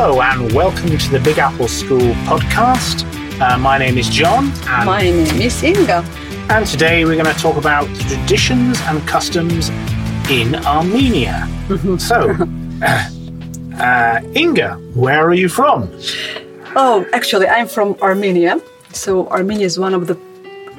Hello 0.00 0.22
and 0.22 0.52
welcome 0.52 0.96
to 0.96 1.10
the 1.10 1.18
Big 1.18 1.38
Apple 1.38 1.66
School 1.66 2.14
podcast. 2.30 3.02
Uh, 3.40 3.58
my 3.58 3.78
name 3.78 3.98
is 3.98 4.08
John. 4.08 4.52
And 4.68 4.86
my 4.86 5.02
name 5.02 5.42
is 5.42 5.60
Inga. 5.60 6.04
And 6.50 6.64
today 6.64 7.04
we're 7.04 7.20
going 7.20 7.34
to 7.34 7.42
talk 7.42 7.56
about 7.56 7.86
traditions 8.02 8.80
and 8.82 9.04
customs 9.08 9.70
in 10.30 10.54
Armenia. 10.64 11.48
so, 11.98 12.30
uh, 13.80 14.20
Inga, 14.36 14.76
where 14.94 15.26
are 15.26 15.34
you 15.34 15.48
from? 15.48 15.90
Oh, 16.76 17.04
actually, 17.12 17.48
I'm 17.48 17.66
from 17.66 17.96
Armenia. 18.00 18.60
So, 18.92 19.26
Armenia 19.30 19.66
is 19.66 19.80
one 19.80 19.94
of 19.94 20.06
the 20.06 20.16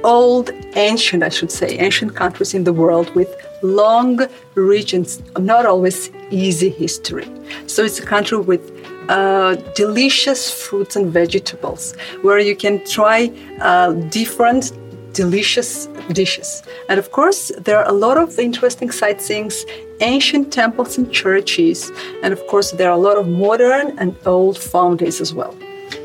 old, 0.02 0.52
ancient, 0.77 1.23
I 1.23 1.30
should 1.30 1.52
say, 1.52 1.77
ancient 1.77 2.16
countries 2.16 2.54
in 2.54 2.63
the 2.63 2.72
world 2.72 3.13
with 3.16 3.36
long, 3.63 4.22
rich, 4.55 4.94
and 4.94 5.05
not 5.38 5.66
always 5.66 6.09
easy 6.31 6.70
history. 6.70 7.27
So, 7.67 7.84
it's 7.84 7.99
a 7.99 8.05
country 8.05 8.38
with 8.38 8.79
uh, 9.09 9.55
delicious 9.76 10.49
fruits 10.49 10.95
and 10.95 11.12
vegetables 11.12 11.95
where 12.22 12.40
you 12.40 12.55
can 12.55 12.84
try 12.86 13.32
uh, 13.59 13.91
different 14.09 14.72
delicious 15.13 15.88
dishes. 16.13 16.63
And 16.88 16.99
of 16.99 17.12
course, 17.12 17.52
there 17.58 17.77
are 17.80 17.88
a 17.88 17.98
lot 18.05 18.18
of 18.18 18.38
interesting 18.40 18.90
sightseeings, 18.90 19.55
ancient 20.02 20.54
temples 20.54 20.98
and 20.98 21.12
churches, 21.12 21.91
and 22.23 22.32
of 22.32 22.41
course, 22.48 22.72
there 22.72 22.90
are 22.90 22.98
a 23.02 23.04
lot 23.09 23.18
of 23.18 23.27
modern 23.27 23.98
and 23.99 24.16
old 24.26 24.58
fountains 24.58 25.20
as 25.20 25.34
well. 25.34 25.55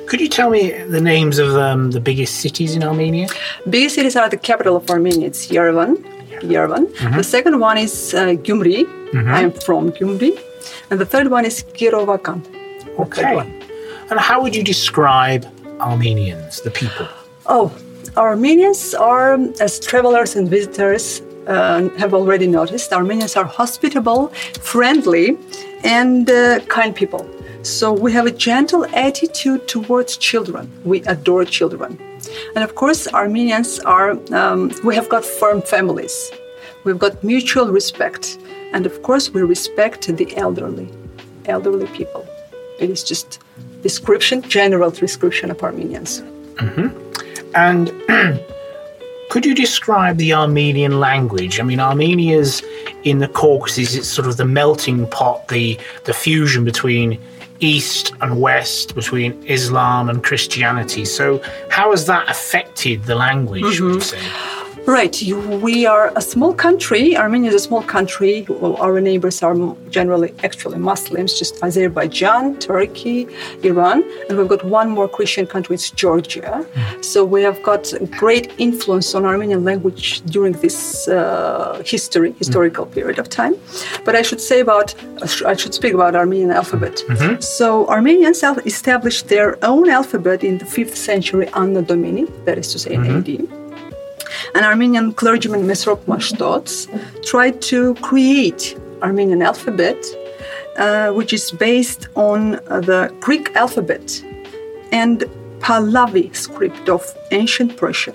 Could 0.06 0.20
you 0.20 0.28
tell 0.28 0.50
me 0.50 0.70
the 0.96 1.00
names 1.00 1.38
of 1.38 1.56
um, 1.56 1.90
the 1.90 2.00
biggest 2.00 2.40
cities 2.40 2.74
in 2.74 2.82
Armenia? 2.82 3.28
Biggest 3.68 3.94
cities 3.94 4.16
are 4.16 4.28
the 4.28 4.36
capital 4.36 4.76
of 4.76 4.88
Armenia. 4.90 5.26
It's 5.26 5.48
Yerevan. 5.48 5.96
Yerevan. 6.40 6.86
Mm-hmm. 6.86 7.16
The 7.16 7.24
second 7.24 7.60
one 7.60 7.78
is 7.78 8.14
uh, 8.14 8.34
Gyumri. 8.44 8.84
Mm-hmm. 8.84 9.28
I 9.28 9.40
am 9.40 9.52
from 9.52 9.92
Gyumri. 9.92 10.38
And 10.90 11.00
the 11.00 11.06
third 11.06 11.28
one 11.30 11.44
is 11.44 11.62
Kirovakan. 11.62 12.63
Okay. 12.98 13.38
And 14.10 14.20
how 14.20 14.42
would 14.42 14.54
you 14.54 14.62
describe 14.62 15.46
Armenians, 15.80 16.60
the 16.60 16.70
people? 16.70 17.08
Oh, 17.46 17.72
Armenians 18.16 18.94
are, 18.94 19.34
as 19.60 19.80
travelers 19.80 20.36
and 20.36 20.48
visitors 20.48 21.20
uh, 21.46 21.88
have 21.98 22.14
already 22.14 22.46
noticed, 22.46 22.92
Armenians 22.92 23.36
are 23.36 23.44
hospitable, 23.44 24.28
friendly, 24.60 25.36
and 25.82 26.30
uh, 26.30 26.60
kind 26.68 26.94
people. 26.94 27.28
So 27.62 27.92
we 27.92 28.12
have 28.12 28.26
a 28.26 28.30
gentle 28.30 28.84
attitude 28.94 29.66
towards 29.68 30.18
children. 30.18 30.70
We 30.84 31.02
adore 31.04 31.44
children. 31.46 31.98
And 32.54 32.62
of 32.62 32.74
course, 32.74 33.08
Armenians 33.08 33.80
are, 33.80 34.18
um, 34.32 34.70
we 34.84 34.94
have 34.94 35.08
got 35.08 35.24
firm 35.24 35.62
families. 35.62 36.30
We've 36.84 36.98
got 36.98 37.24
mutual 37.24 37.68
respect. 37.68 38.38
And 38.72 38.84
of 38.86 39.02
course, 39.02 39.30
we 39.30 39.42
respect 39.42 40.06
the 40.14 40.36
elderly, 40.36 40.90
elderly 41.46 41.86
people. 41.88 42.26
It 42.78 42.90
is 42.90 43.04
just 43.04 43.40
description, 43.82 44.42
general 44.42 44.90
description 44.90 45.50
of 45.50 45.62
Armenians. 45.62 46.20
Mm-hmm. 46.56 47.52
And 47.54 47.88
could 49.30 49.46
you 49.46 49.54
describe 49.54 50.16
the 50.16 50.32
Armenian 50.32 51.00
language? 51.00 51.60
I 51.60 51.62
mean, 51.62 51.80
Armenia's 51.80 52.62
in 53.04 53.18
the 53.18 53.28
Caucasus, 53.28 53.94
it's 53.94 54.08
sort 54.08 54.26
of 54.26 54.36
the 54.36 54.44
melting 54.44 55.06
pot, 55.08 55.48
the, 55.48 55.78
the 56.04 56.14
fusion 56.14 56.64
between 56.64 57.20
East 57.60 58.12
and 58.20 58.40
West, 58.40 58.94
between 58.94 59.42
Islam 59.44 60.08
and 60.08 60.22
Christianity. 60.22 61.04
So, 61.04 61.42
how 61.70 61.92
has 61.92 62.06
that 62.06 62.28
affected 62.28 63.04
the 63.04 63.14
language, 63.14 63.78
mm-hmm. 63.78 64.53
Right. 64.86 65.22
We 65.62 65.86
are 65.86 66.12
a 66.14 66.20
small 66.20 66.52
country. 66.52 67.16
Armenia 67.16 67.48
is 67.50 67.54
a 67.54 67.64
small 67.68 67.82
country. 67.82 68.46
Our 68.60 69.00
neighbors 69.00 69.42
are 69.42 69.56
generally 69.88 70.34
actually 70.42 70.78
Muslims, 70.78 71.38
just 71.38 71.62
Azerbaijan, 71.62 72.58
Turkey, 72.58 73.26
Iran. 73.62 74.04
And 74.28 74.38
we've 74.38 74.48
got 74.48 74.64
one 74.64 74.90
more 74.90 75.08
Christian 75.08 75.46
country, 75.46 75.74
it's 75.74 75.90
Georgia. 75.90 76.66
Mm. 76.74 77.04
So 77.04 77.24
we 77.24 77.42
have 77.42 77.62
got 77.62 77.92
great 78.10 78.52
influence 78.58 79.14
on 79.14 79.24
Armenian 79.24 79.64
language 79.64 80.20
during 80.26 80.52
this 80.52 81.08
uh, 81.08 81.82
history, 81.84 82.32
historical 82.32 82.86
mm. 82.86 82.94
period 82.94 83.18
of 83.18 83.28
time. 83.28 83.54
But 84.04 84.16
I 84.16 84.22
should 84.22 84.40
say 84.40 84.60
about, 84.60 84.94
I 85.46 85.54
should 85.54 85.74
speak 85.74 85.94
about 85.94 86.14
Armenian 86.14 86.50
alphabet. 86.50 87.02
Mm-hmm. 87.08 87.40
So 87.40 87.88
Armenians 87.88 88.42
established 88.66 89.28
their 89.28 89.56
own 89.64 89.88
alphabet 89.88 90.44
in 90.44 90.58
the 90.58 90.64
5th 90.64 90.96
century 90.96 91.48
Anno 91.54 91.82
Domini, 91.82 92.24
that 92.44 92.58
is 92.58 92.70
to 92.72 92.78
say 92.78 92.94
in 92.94 93.02
mm-hmm. 93.02 93.54
AD. 93.54 93.63
An 94.54 94.64
Armenian 94.64 95.12
clergyman, 95.12 95.62
Mesrop 95.62 96.04
Mashtots, 96.06 96.88
tried 97.24 97.60
to 97.62 97.94
create 97.96 98.78
Armenian 99.02 99.42
alphabet, 99.42 99.98
uh, 100.76 101.10
which 101.12 101.32
is 101.32 101.50
based 101.50 102.08
on 102.14 102.52
the 102.88 103.14
Greek 103.20 103.54
alphabet 103.54 104.22
and 104.92 105.24
Pahlavi 105.60 106.34
script 106.34 106.88
of 106.88 107.02
ancient 107.30 107.76
Persia. 107.76 108.14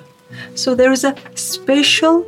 So 0.56 0.76
there 0.76 0.92
is 0.92 1.04
a 1.04 1.16
special 1.36 2.26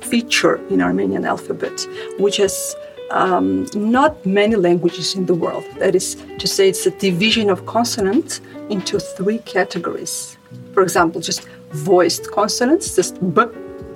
feature 0.00 0.56
in 0.70 0.80
Armenian 0.80 1.24
alphabet, 1.24 1.86
which 2.18 2.38
has 2.38 2.74
um, 3.10 3.66
not 3.74 4.24
many 4.24 4.56
languages 4.56 5.14
in 5.14 5.26
the 5.26 5.34
world. 5.34 5.64
That 5.78 5.94
is 5.94 6.16
to 6.38 6.46
say, 6.46 6.68
it's 6.68 6.86
a 6.86 6.90
division 6.90 7.50
of 7.50 7.66
consonants 7.66 8.40
into 8.70 8.98
three 8.98 9.38
categories. 9.38 10.36
For 10.72 10.82
example, 10.82 11.20
just 11.20 11.46
voiced 11.72 12.30
consonants, 12.30 12.96
just 12.96 13.18
b, 13.34 13.42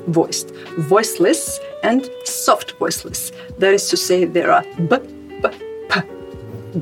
voiced, 0.08 0.54
voiceless, 0.78 1.60
and 1.82 2.08
soft 2.24 2.72
voiceless. 2.78 3.32
That 3.58 3.74
is 3.74 3.88
to 3.90 3.96
say, 3.96 4.24
there 4.24 4.50
are 4.50 4.62
b, 4.62 4.96
b, 5.42 5.48
p, 5.88 6.00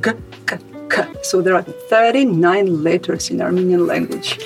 g, 0.00 0.10
k, 0.46 0.58
k. 0.90 1.06
So 1.22 1.40
there 1.40 1.54
are 1.54 1.62
39 1.62 2.82
letters 2.82 3.30
in 3.30 3.40
Armenian 3.40 3.86
language. 3.86 4.38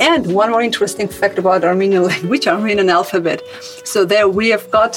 And 0.00 0.32
one 0.34 0.50
more 0.50 0.62
interesting 0.62 1.08
fact 1.08 1.38
about 1.38 1.64
Armenian 1.64 2.04
language, 2.12 2.46
Armenian 2.46 2.90
alphabet. 2.90 3.42
So 3.84 4.04
there 4.04 4.28
we 4.28 4.48
have 4.50 4.70
got 4.70 4.96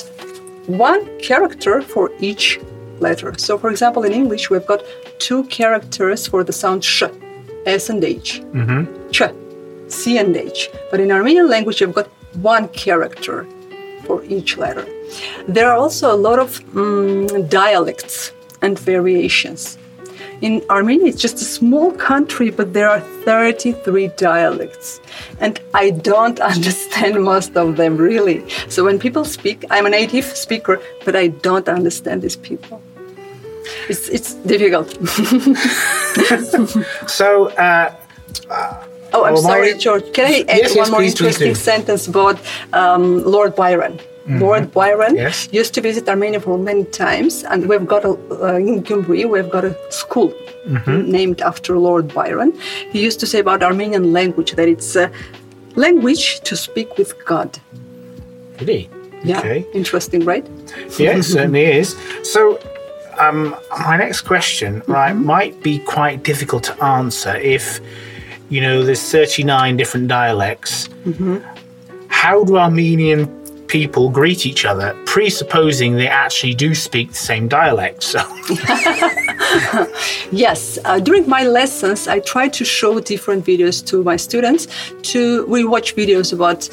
one 0.68 1.06
character 1.20 1.82
for 1.82 2.12
each 2.20 2.60
letter. 3.00 3.34
So 3.38 3.58
for 3.58 3.70
example, 3.70 4.04
in 4.04 4.12
English, 4.12 4.50
we've 4.50 4.66
got 4.66 4.84
two 5.20 5.44
characters 5.46 6.28
for 6.28 6.44
the 6.44 6.54
sound 6.54 6.84
sh, 6.84 7.04
s 7.66 7.90
and 7.90 8.04
h, 8.04 8.42
mm-hmm. 8.54 9.10
ch, 9.12 9.22
C 9.88 10.18
and 10.18 10.36
H. 10.36 10.70
But 10.92 11.00
in 11.00 11.12
Armenian 11.12 11.50
language, 11.50 11.82
you've 11.82 11.94
got 11.94 12.08
one 12.42 12.68
character 12.70 13.48
for 14.06 14.24
each 14.26 14.58
letter. 14.58 14.86
There 15.48 15.70
are 15.70 15.78
also 15.78 16.14
a 16.14 16.16
lot 16.16 16.40
of 16.40 16.62
um, 16.76 17.48
dialects 17.48 18.32
and 18.62 18.78
variations. 18.78 19.78
In 20.42 20.64
Armenia, 20.70 21.08
it's 21.08 21.22
just 21.22 21.38
a 21.38 21.46
small 21.46 21.92
country, 21.92 22.52
but 22.52 22.74
there 22.74 22.88
are 22.88 23.00
33 23.00 24.10
dialects. 24.18 25.00
And 25.40 25.60
I 25.74 25.90
don't 25.90 26.40
understand 26.54 27.24
most 27.24 27.58
of 27.58 27.78
them 27.78 27.98
really. 27.98 28.48
So 28.70 28.84
when 28.84 29.00
people 29.00 29.26
speak, 29.26 29.66
I'm 29.72 29.86
a 29.86 29.90
native 29.90 30.26
speaker, 30.26 30.80
but 31.06 31.16
I 31.16 31.30
don't 31.30 31.68
understand 31.68 32.22
these 32.22 32.36
people. 32.36 32.82
It's, 33.90 34.10
it's 34.10 34.36
difficult. 34.36 34.92
so, 37.08 37.48
uh, 37.50 37.96
uh 38.50 38.87
Oh, 39.14 39.24
I'm 39.26 39.36
oh, 39.36 39.42
sorry, 39.42 39.74
my... 39.74 39.78
George. 39.80 40.12
Can 40.14 40.26
I 40.26 40.46
add 40.48 40.58
yes, 40.58 40.70
one 40.70 40.78
yes, 40.78 40.92
more 40.92 41.00
please, 41.00 41.12
interesting 41.12 41.54
please 41.54 41.62
sentence 41.62 42.08
about 42.08 42.40
um, 42.74 43.24
Lord 43.24 43.56
Byron? 43.56 44.00
Mm-hmm. 44.28 44.40
Lord 44.40 44.74
Byron 44.74 45.16
yes. 45.16 45.48
used 45.54 45.74
to 45.76 45.82
visit 45.82 46.10
Armenia 46.10 46.42
for 46.42 46.58
many 46.58 46.84
times, 46.84 47.44
and 47.46 47.70
we've 47.70 47.88
got 47.88 48.04
a, 48.04 48.10
uh, 48.10 48.56
in 48.58 48.84
Gyumri, 48.84 49.30
we've 49.30 49.50
got 49.50 49.64
a 49.64 49.74
school 49.90 50.34
mm-hmm. 50.68 51.10
named 51.10 51.42
after 51.42 51.78
Lord 51.78 52.14
Byron. 52.14 52.52
He 52.92 53.02
used 53.02 53.22
to 53.22 53.26
say 53.26 53.40
about 53.40 53.64
Armenian 53.64 54.12
language 54.12 54.52
that 54.54 54.68
it's 54.68 54.98
a 54.98 55.10
language 55.76 56.42
to 56.42 56.58
speak 56.58 56.98
with 56.98 57.14
God. 57.26 57.58
Really? 58.60 58.90
Yeah. 59.24 59.40
Okay. 59.40 59.66
Interesting, 59.74 60.26
right? 60.26 60.46
Yeah, 61.00 61.18
it 61.18 61.24
certainly 61.24 61.64
is. 61.64 61.96
So, 62.24 62.60
um, 63.20 63.56
my 63.80 63.96
next 63.96 64.22
question, 64.22 64.84
right, 64.88 65.16
mm-hmm. 65.16 65.26
might 65.26 65.64
be 65.64 65.80
quite 65.80 66.24
difficult 66.24 66.64
to 66.66 66.84
answer 66.84 67.36
if 67.36 67.80
you 68.50 68.62
know, 68.62 68.84
there's 68.84 69.12
39 69.12 69.78
different 69.78 70.08
dialects. 70.08 70.88
Mm-hmm. 71.06 71.38
How 72.08 72.44
do 72.44 72.58
Armenian 72.58 73.28
people 73.68 74.10
greet 74.10 74.46
each 74.46 74.66
other, 74.66 74.98
presupposing 75.06 75.96
they 75.96 76.08
actually 76.08 76.54
do 76.54 76.74
speak 76.74 77.10
the 77.10 77.16
same 77.16 77.48
dialect? 77.48 78.04
So, 78.04 78.20
yes, 80.32 80.80
uh, 80.86 81.00
during 81.00 81.30
my 81.30 81.44
lessons, 81.44 82.08
I 82.08 82.20
try 82.20 82.48
to 82.50 82.66
show 82.66 83.00
different 83.00 83.46
videos 83.46 83.86
to 83.88 84.04
my 84.04 84.16
students. 84.16 84.68
To 85.12 85.46
we 85.48 85.66
watch 85.66 85.96
videos 85.96 86.34
about 86.34 86.70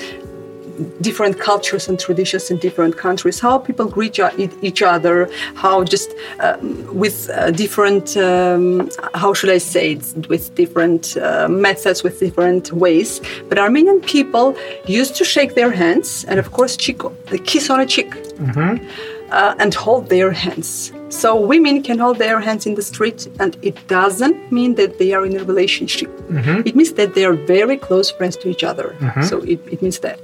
different 1.00 1.38
cultures 1.38 1.88
and 1.88 1.98
traditions 1.98 2.50
in 2.50 2.58
different 2.58 2.96
countries, 2.96 3.40
how 3.40 3.58
people 3.58 3.86
greet 3.86 4.18
each 4.62 4.82
other, 4.82 5.28
how 5.54 5.84
just 5.84 6.10
uh, 6.40 6.56
with 6.92 7.30
uh, 7.30 7.50
different, 7.50 8.16
um, 8.16 8.90
how 9.14 9.34
should 9.34 9.50
I 9.50 9.58
say 9.58 9.92
it, 9.92 10.28
with 10.28 10.54
different 10.54 11.16
uh, 11.16 11.48
methods, 11.48 12.02
with 12.02 12.20
different 12.20 12.72
ways. 12.72 13.20
But 13.48 13.58
Armenian 13.58 14.00
people 14.00 14.56
used 14.86 15.16
to 15.16 15.24
shake 15.24 15.54
their 15.54 15.70
hands 15.70 16.24
and, 16.24 16.38
of 16.38 16.52
course, 16.52 16.76
chico, 16.76 17.14
the 17.30 17.38
kiss 17.38 17.70
on 17.70 17.80
a 17.80 17.86
cheek, 17.86 18.10
mm-hmm. 18.10 18.84
Uh, 19.30 19.54
and 19.58 19.74
hold 19.74 20.08
their 20.10 20.30
hands. 20.30 20.92
So 21.14 21.36
women 21.36 21.82
can 21.82 21.98
hold 21.98 22.18
their 22.18 22.40
hands 22.40 22.66
in 22.66 22.74
the 22.74 22.82
street, 22.82 23.28
and 23.38 23.56
it 23.62 23.76
doesn't 23.86 24.50
mean 24.50 24.74
that 24.74 24.98
they 24.98 25.14
are 25.14 25.24
in 25.24 25.36
a 25.36 25.44
relationship. 25.44 26.10
Mm-hmm. 26.28 26.66
It 26.68 26.74
means 26.74 26.92
that 26.94 27.14
they 27.14 27.24
are 27.24 27.34
very 27.34 27.76
close 27.76 28.10
friends 28.10 28.36
to 28.38 28.48
each 28.48 28.64
other. 28.64 28.96
Mm-hmm. 28.98 29.22
So 29.22 29.38
it, 29.42 29.60
it, 29.74 29.80
means 29.80 30.00
that. 30.00 30.18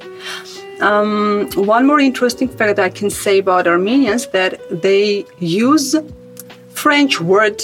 Um, 0.80 1.48
one 1.54 1.86
more 1.86 2.00
interesting 2.00 2.48
fact 2.48 2.78
I 2.78 2.90
can 2.90 3.08
say 3.08 3.38
about 3.38 3.68
Armenians 3.68 4.26
that 4.28 4.60
they 4.82 5.24
use 5.38 5.94
French 6.70 7.20
word 7.20 7.62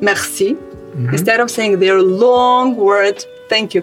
merci 0.00 0.54
mm-hmm. 0.54 1.08
instead 1.08 1.40
of 1.40 1.50
saying 1.50 1.80
their 1.80 2.00
long 2.00 2.76
word 2.76 3.24
thank 3.48 3.74
you. 3.74 3.82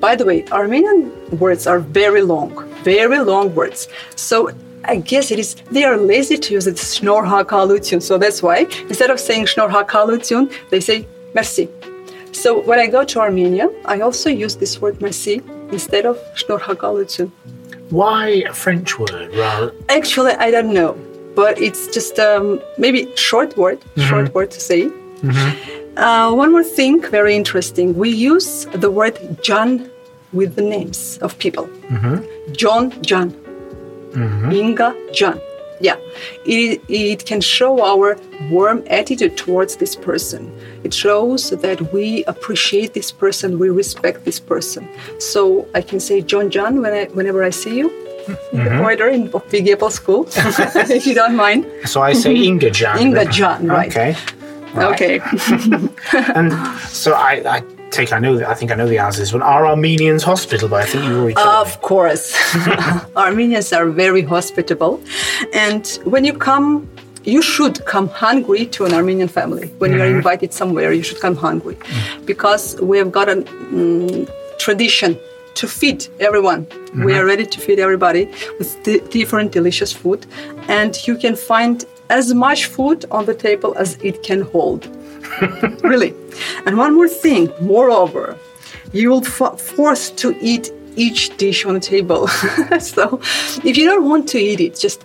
By 0.00 0.14
the 0.14 0.24
way, 0.26 0.44
Armenian 0.52 0.98
words 1.38 1.66
are 1.66 1.78
very 1.78 2.22
long, 2.22 2.50
very 2.84 3.20
long 3.20 3.54
words. 3.54 3.88
So 4.14 4.50
I 4.88 4.96
guess 4.96 5.30
it 5.30 5.38
is 5.38 5.54
they 5.70 5.84
are 5.84 5.96
lazy 5.96 6.36
to 6.38 6.54
use 6.54 6.66
it 6.66 6.76
Schnorhakalutyun. 6.76 8.02
So 8.02 8.18
that's 8.18 8.42
why 8.42 8.66
instead 8.88 9.10
of 9.10 9.18
saying 9.20 9.46
Schnorhakalutyun, 9.46 10.52
they 10.70 10.80
say 10.80 11.06
merci. 11.34 11.68
So 12.32 12.60
when 12.60 12.78
I 12.78 12.86
go 12.86 13.04
to 13.04 13.20
Armenia, 13.20 13.70
I 13.86 14.00
also 14.00 14.28
use 14.30 14.56
this 14.56 14.80
word 14.80 15.00
merci 15.00 15.42
instead 15.72 16.06
of 16.06 16.18
Schnorhakalutyun. 16.34 17.30
Why 17.90 18.44
a 18.48 18.52
French 18.52 18.98
word 18.98 19.34
rather? 19.34 19.72
Actually, 19.88 20.32
I 20.32 20.50
don't 20.50 20.72
know, 20.72 20.96
but 21.34 21.60
it's 21.60 21.86
just 21.94 22.18
um, 22.18 22.60
maybe 22.78 23.14
short 23.16 23.56
word, 23.56 23.80
mm-hmm. 23.80 24.08
short 24.08 24.34
word 24.34 24.50
to 24.50 24.60
say. 24.60 24.86
Mm-hmm. 24.86 25.98
Uh, 25.98 26.32
one 26.34 26.52
more 26.52 26.64
thing, 26.64 27.00
very 27.00 27.34
interesting. 27.34 27.96
We 27.96 28.10
use 28.10 28.66
the 28.66 28.90
word 28.90 29.18
Jan 29.42 29.90
with 30.32 30.56
the 30.56 30.62
names 30.62 31.18
of 31.22 31.38
people. 31.38 31.66
Mm-hmm. 31.88 32.52
John, 32.52 32.90
John, 33.02 33.34
Mm-hmm. 34.12 34.52
Inga, 34.52 34.96
Jan. 35.12 35.40
Yeah, 35.78 35.96
it, 36.46 36.80
it 36.88 37.26
can 37.26 37.42
show 37.42 37.84
our 37.84 38.18
warm 38.50 38.82
attitude 38.86 39.36
towards 39.36 39.76
this 39.76 39.94
person. 39.94 40.50
It 40.84 40.94
shows 40.94 41.50
that 41.50 41.92
we 41.92 42.24
appreciate 42.24 42.94
this 42.94 43.12
person, 43.12 43.58
we 43.58 43.68
respect 43.68 44.24
this 44.24 44.40
person. 44.40 44.88
So 45.18 45.68
I 45.74 45.82
can 45.82 46.00
say 46.00 46.22
John, 46.22 46.48
John 46.50 46.80
when 46.80 46.94
I, 46.94 47.04
whenever 47.12 47.44
I 47.44 47.50
see 47.50 47.76
you 47.76 47.90
in 48.52 48.64
the 48.64 48.70
mm-hmm. 48.70 48.78
corridor 48.78 49.08
in 49.08 49.30
Big 49.50 49.68
Apple 49.68 49.90
School, 49.90 50.26
if 50.36 51.06
you 51.06 51.14
don't 51.14 51.36
mind. 51.36 51.66
So 51.84 52.00
I 52.00 52.14
say 52.14 52.34
Inga 52.34 52.70
Jan. 52.70 52.98
Inga. 52.98 53.26
Jan, 53.26 53.66
right. 53.66 53.88
Okay. 53.88 54.16
Right. 54.72 54.92
Okay. 54.94 55.20
And 56.34 56.52
so 56.88 57.12
I, 57.12 57.42
I 57.46 57.75
take 57.96 58.12
I 58.12 58.18
know 58.18 58.32
I 58.44 58.54
think 58.54 58.70
I 58.70 58.74
know 58.74 58.88
the 58.88 58.98
answer 58.98 59.18
to 59.18 59.22
this 59.22 59.32
one. 59.32 59.42
Are 59.42 59.66
Armenians 59.66 60.22
hospitable? 60.22 60.68
But 60.68 60.82
I 60.82 60.86
think 60.86 61.04
you 61.04 61.14
already 61.18 61.34
told 61.34 61.46
me. 61.46 61.60
Of 61.62 61.80
course. 61.82 62.24
Armenians 63.16 63.72
are 63.72 63.88
very 63.88 64.22
hospitable. 64.22 65.00
And 65.52 65.86
when 66.04 66.24
you 66.24 66.34
come, 66.50 66.88
you 67.24 67.42
should 67.42 67.84
come 67.86 68.08
hungry 68.08 68.66
to 68.66 68.84
an 68.84 68.92
Armenian 68.92 69.28
family. 69.28 69.68
When 69.78 69.92
you 69.92 70.00
are 70.00 70.06
invited 70.06 70.52
somewhere, 70.52 70.92
you 70.92 71.02
should 71.02 71.20
come 71.20 71.36
hungry. 71.36 71.76
Because 72.24 72.64
we 72.80 72.98
have 72.98 73.10
got 73.10 73.28
a 73.28 73.36
mm, 73.36 74.30
tradition 74.58 75.18
to 75.54 75.66
feed 75.66 76.06
everyone. 76.20 76.66
We 77.04 77.14
are 77.14 77.24
ready 77.24 77.46
to 77.46 77.58
feed 77.60 77.78
everybody 77.78 78.26
with 78.58 78.70
di- 78.84 79.00
different 79.18 79.52
delicious 79.52 79.92
food. 79.92 80.26
And 80.68 80.92
you 81.06 81.16
can 81.16 81.34
find 81.34 81.84
as 82.10 82.32
much 82.34 82.66
food 82.66 83.04
on 83.10 83.24
the 83.26 83.34
table 83.34 83.74
as 83.76 83.96
it 84.02 84.22
can 84.22 84.42
hold. 84.42 84.82
really. 85.82 86.14
And 86.64 86.76
one 86.76 86.94
more 86.94 87.08
thing, 87.08 87.52
moreover, 87.60 88.38
you 88.92 89.10
will 89.10 89.24
f- 89.24 89.60
forced 89.60 90.16
to 90.18 90.36
eat 90.40 90.72
each 90.96 91.36
dish 91.36 91.64
on 91.64 91.74
the 91.74 91.80
table. 91.80 92.28
so 92.80 93.20
if 93.64 93.76
you 93.76 93.84
don't 93.86 94.04
want 94.04 94.28
to 94.30 94.38
eat 94.38 94.60
it, 94.60 94.76
just 94.76 95.04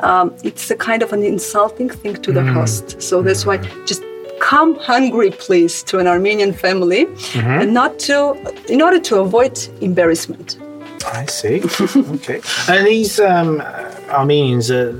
um, 0.00 0.34
it's 0.42 0.70
a 0.70 0.76
kind 0.76 1.02
of 1.02 1.12
an 1.12 1.22
insulting 1.22 1.88
thing 1.88 2.14
to 2.22 2.32
the 2.32 2.44
host. 2.44 3.00
So 3.00 3.22
that's 3.22 3.46
why 3.46 3.58
just 3.86 4.02
come 4.40 4.74
hungry, 4.76 5.30
please, 5.30 5.82
to 5.84 5.98
an 5.98 6.06
Armenian 6.06 6.52
family, 6.52 7.06
and 7.34 7.72
not 7.72 7.98
to 8.00 8.36
in 8.68 8.82
order 8.82 9.00
to 9.00 9.20
avoid 9.20 9.58
embarrassment. 9.80 10.58
I 11.06 11.26
see. 11.26 11.62
okay. 12.16 12.40
And 12.68 12.86
these 12.86 13.20
um, 13.20 13.60
Armenians, 14.10 14.70
uh, 14.70 14.92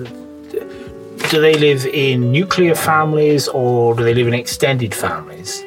do 1.35 1.41
they 1.41 1.55
live 1.55 1.85
in 1.87 2.31
nuclear 2.31 2.77
families 2.77 3.49
or 3.49 3.95
do 3.97 4.05
they 4.05 4.15
live 4.15 4.29
in 4.29 4.35
extended 4.35 4.95
families? 4.95 5.65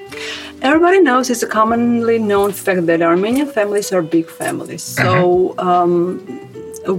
Everybody 0.62 1.02
knows 1.02 1.30
it's 1.30 1.44
a 1.44 1.48
commonly 1.48 2.18
known 2.20 2.54
fact 2.54 2.86
that 2.86 3.02
Armenian 3.02 3.48
families 3.48 3.92
are 3.92 4.02
big 4.02 4.30
families. 4.30 4.82
So 4.82 5.54
um, 5.58 6.24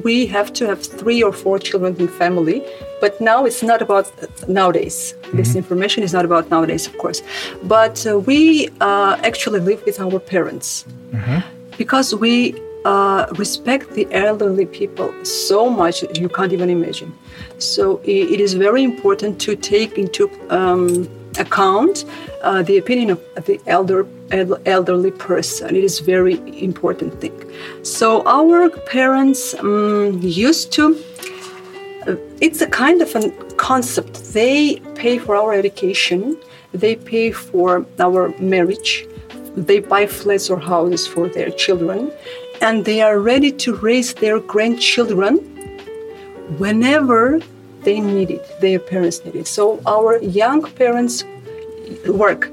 we 0.05 0.27
have 0.27 0.53
to 0.59 0.67
have 0.67 0.81
three 0.83 1.23
or 1.23 1.33
four 1.33 1.59
children 1.59 1.97
in 1.99 2.09
family. 2.09 2.63
But 3.01 3.19
now 3.21 3.47
it's 3.47 3.63
not 3.63 3.81
about 3.81 4.07
nowadays. 4.49 5.15
This 5.33 5.57
information 5.57 6.03
is 6.03 6.13
not 6.13 6.25
about 6.25 6.51
nowadays, 6.51 6.87
of 6.87 6.99
course. 6.99 7.23
But 7.63 8.07
uh, 8.07 8.19
we 8.19 8.69
uh, 8.81 9.17
actually 9.25 9.61
live 9.61 9.83
with 9.87 9.99
our 9.99 10.19
parents 10.19 10.85
because 11.79 12.15
we 12.15 12.55
uh, 12.89 13.27
respect 13.45 13.85
the 13.99 14.07
elderly 14.27 14.67
people 14.81 15.09
so 15.25 15.69
much 15.69 15.97
you 16.23 16.29
can't 16.37 16.53
even 16.53 16.71
imagine. 16.71 17.11
So 17.59 18.01
it 18.05 18.41
is 18.47 18.55
very 18.55 18.83
important 18.83 19.33
to 19.47 19.51
take 19.57 19.99
into 20.03 20.23
um, 20.59 21.09
account 21.45 22.05
uh, 22.43 22.63
the 22.63 22.79
opinion 22.79 23.11
of 23.11 23.45
the 23.45 23.61
elder 23.67 24.07
elderly 24.77 25.11
person. 25.11 25.77
It 25.81 25.85
is 25.91 26.01
very 26.15 26.37
important 26.69 27.13
thing. 27.21 27.37
So 27.83 28.09
our 28.39 28.71
parents 28.97 29.43
um, 29.55 30.19
used 30.23 30.73
to 30.77 30.85
uh, 32.07 32.17
it's 32.41 32.61
a 32.63 32.71
kind 32.85 33.03
of 33.03 33.11
a 33.21 33.23
concept. 33.71 34.13
They 34.39 34.81
pay 35.03 35.19
for 35.19 35.37
our 35.37 35.53
education, 35.53 36.21
they 36.73 36.95
pay 36.97 37.33
for 37.33 37.85
our 37.99 38.23
marriage, 38.39 39.07
they 39.57 39.81
buy 39.81 40.07
flats 40.07 40.51
or 40.51 40.59
houses 40.59 41.07
for 41.07 41.29
their 41.29 41.51
children, 41.51 42.13
and 42.61 42.85
they 42.85 43.01
are 43.01 43.19
ready 43.21 43.53
to 43.53 43.75
raise 43.77 44.15
their 44.15 44.41
grandchildren 44.41 45.39
whenever 46.57 47.41
they 47.83 48.01
need 48.01 48.31
it, 48.31 48.61
their 48.61 48.79
parents 48.79 49.25
need 49.25 49.37
it. 49.37 49.47
So 49.47 49.81
our 49.87 50.19
young 50.19 50.63
parents 50.63 51.25
work, 52.07 52.51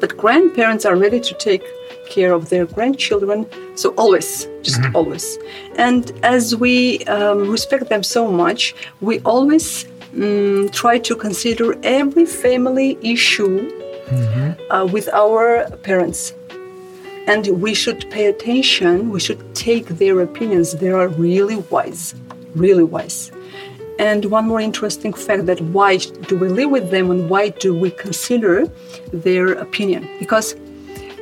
but 0.00 0.16
grandparents 0.16 0.84
are 0.84 0.96
ready 0.96 1.20
to 1.20 1.34
take 1.34 1.62
care 2.08 2.32
of 2.32 2.48
their 2.48 2.66
grandchildren. 2.66 3.46
So 3.74 3.90
always, 3.96 4.46
just 4.62 4.80
always. 4.94 5.38
And 5.76 6.12
as 6.22 6.54
we 6.56 7.04
um, 7.04 7.50
respect 7.50 7.88
them 7.88 8.02
so 8.02 8.30
much, 8.30 8.74
we 9.00 9.20
always 9.20 9.84
mm, 10.14 10.72
try 10.72 10.98
to 10.98 11.16
consider 11.16 11.76
every 11.82 12.26
family 12.26 12.98
issue 13.02 13.70
uh, 14.70 14.88
with 14.90 15.08
our 15.12 15.68
parents. 15.82 16.32
And 17.26 17.60
we 17.60 17.74
should 17.74 18.08
pay 18.10 18.26
attention, 18.26 19.10
we 19.10 19.20
should 19.20 19.42
take 19.54 19.86
their 19.88 20.20
opinions. 20.20 20.72
They 20.72 20.90
are 20.90 21.08
really 21.08 21.56
wise, 21.56 22.14
really 22.54 22.84
wise. 22.84 23.32
And 23.98 24.26
one 24.26 24.46
more 24.46 24.60
interesting 24.60 25.12
fact 25.12 25.46
that 25.46 25.60
why 25.60 25.96
do 25.96 26.36
we 26.38 26.48
live 26.48 26.70
with 26.70 26.90
them 26.90 27.10
and 27.10 27.30
why 27.30 27.48
do 27.48 27.74
we 27.74 27.90
consider 27.90 28.66
their 29.12 29.52
opinion? 29.54 30.08
Because 30.18 30.54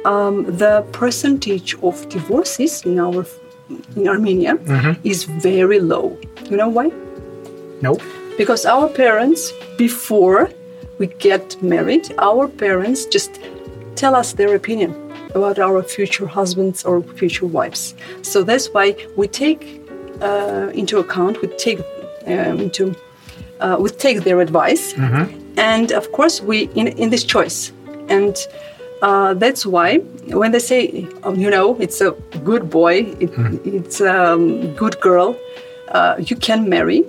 um, 0.05 0.45
the 0.45 0.85
percentage 0.93 1.75
of 1.83 2.09
divorces 2.09 2.83
in 2.85 2.99
our 2.99 3.25
in 3.97 4.07
Armenia 4.09 4.59
is 5.05 5.25
very 5.25 5.81
low. 5.81 6.19
You 6.51 6.57
know 6.57 6.69
why? 6.69 6.93
Nope. 7.81 8.03
Because 8.37 8.67
our 8.67 8.89
parents, 8.89 9.53
before 9.79 10.51
we 10.99 11.07
get 11.07 11.63
married, 11.63 12.13
our 12.19 12.49
parents 12.49 13.07
just 13.07 13.41
tell 13.97 14.15
us 14.15 14.33
their 14.33 14.55
opinion 14.55 14.91
about 15.35 15.59
our 15.59 15.83
future 15.83 16.27
husbands 16.27 16.85
or 16.85 17.03
future 17.03 17.47
wives. 17.47 17.95
So 18.23 18.43
that's 18.43 18.69
why 18.69 18.97
we 19.17 19.29
take 19.29 19.83
uh, 20.21 20.71
into 20.75 20.99
account, 20.99 21.43
we 21.43 21.49
take 21.49 21.81
um, 22.27 22.61
into, 22.61 22.95
uh, 23.61 23.77
we 23.81 23.91
take 23.91 24.23
their 24.25 24.41
advice, 24.41 24.95
and 25.57 25.93
of 25.93 26.11
course 26.13 26.41
we 26.41 26.69
in 26.75 26.89
in 26.89 27.11
this 27.11 27.25
choice, 27.25 27.73
and 28.09 28.37
uh, 29.03 29.35
that's 29.35 29.67
why 29.67 29.99
when 30.33 30.53
they 30.53 30.61
say, 30.61 31.07
um, 31.25 31.35
you 31.37 31.51
know, 31.51 31.77
it's 31.81 32.01
a 32.01 32.13
good 32.45 32.71
boy, 32.71 32.95
it, 33.21 33.31
it's 33.65 34.01
a 34.01 34.33
um, 34.33 34.75
good 34.75 35.01
girl, 35.01 35.37
uh, 35.89 36.15
you 36.19 36.37
can 36.37 36.69
marry. 36.69 37.05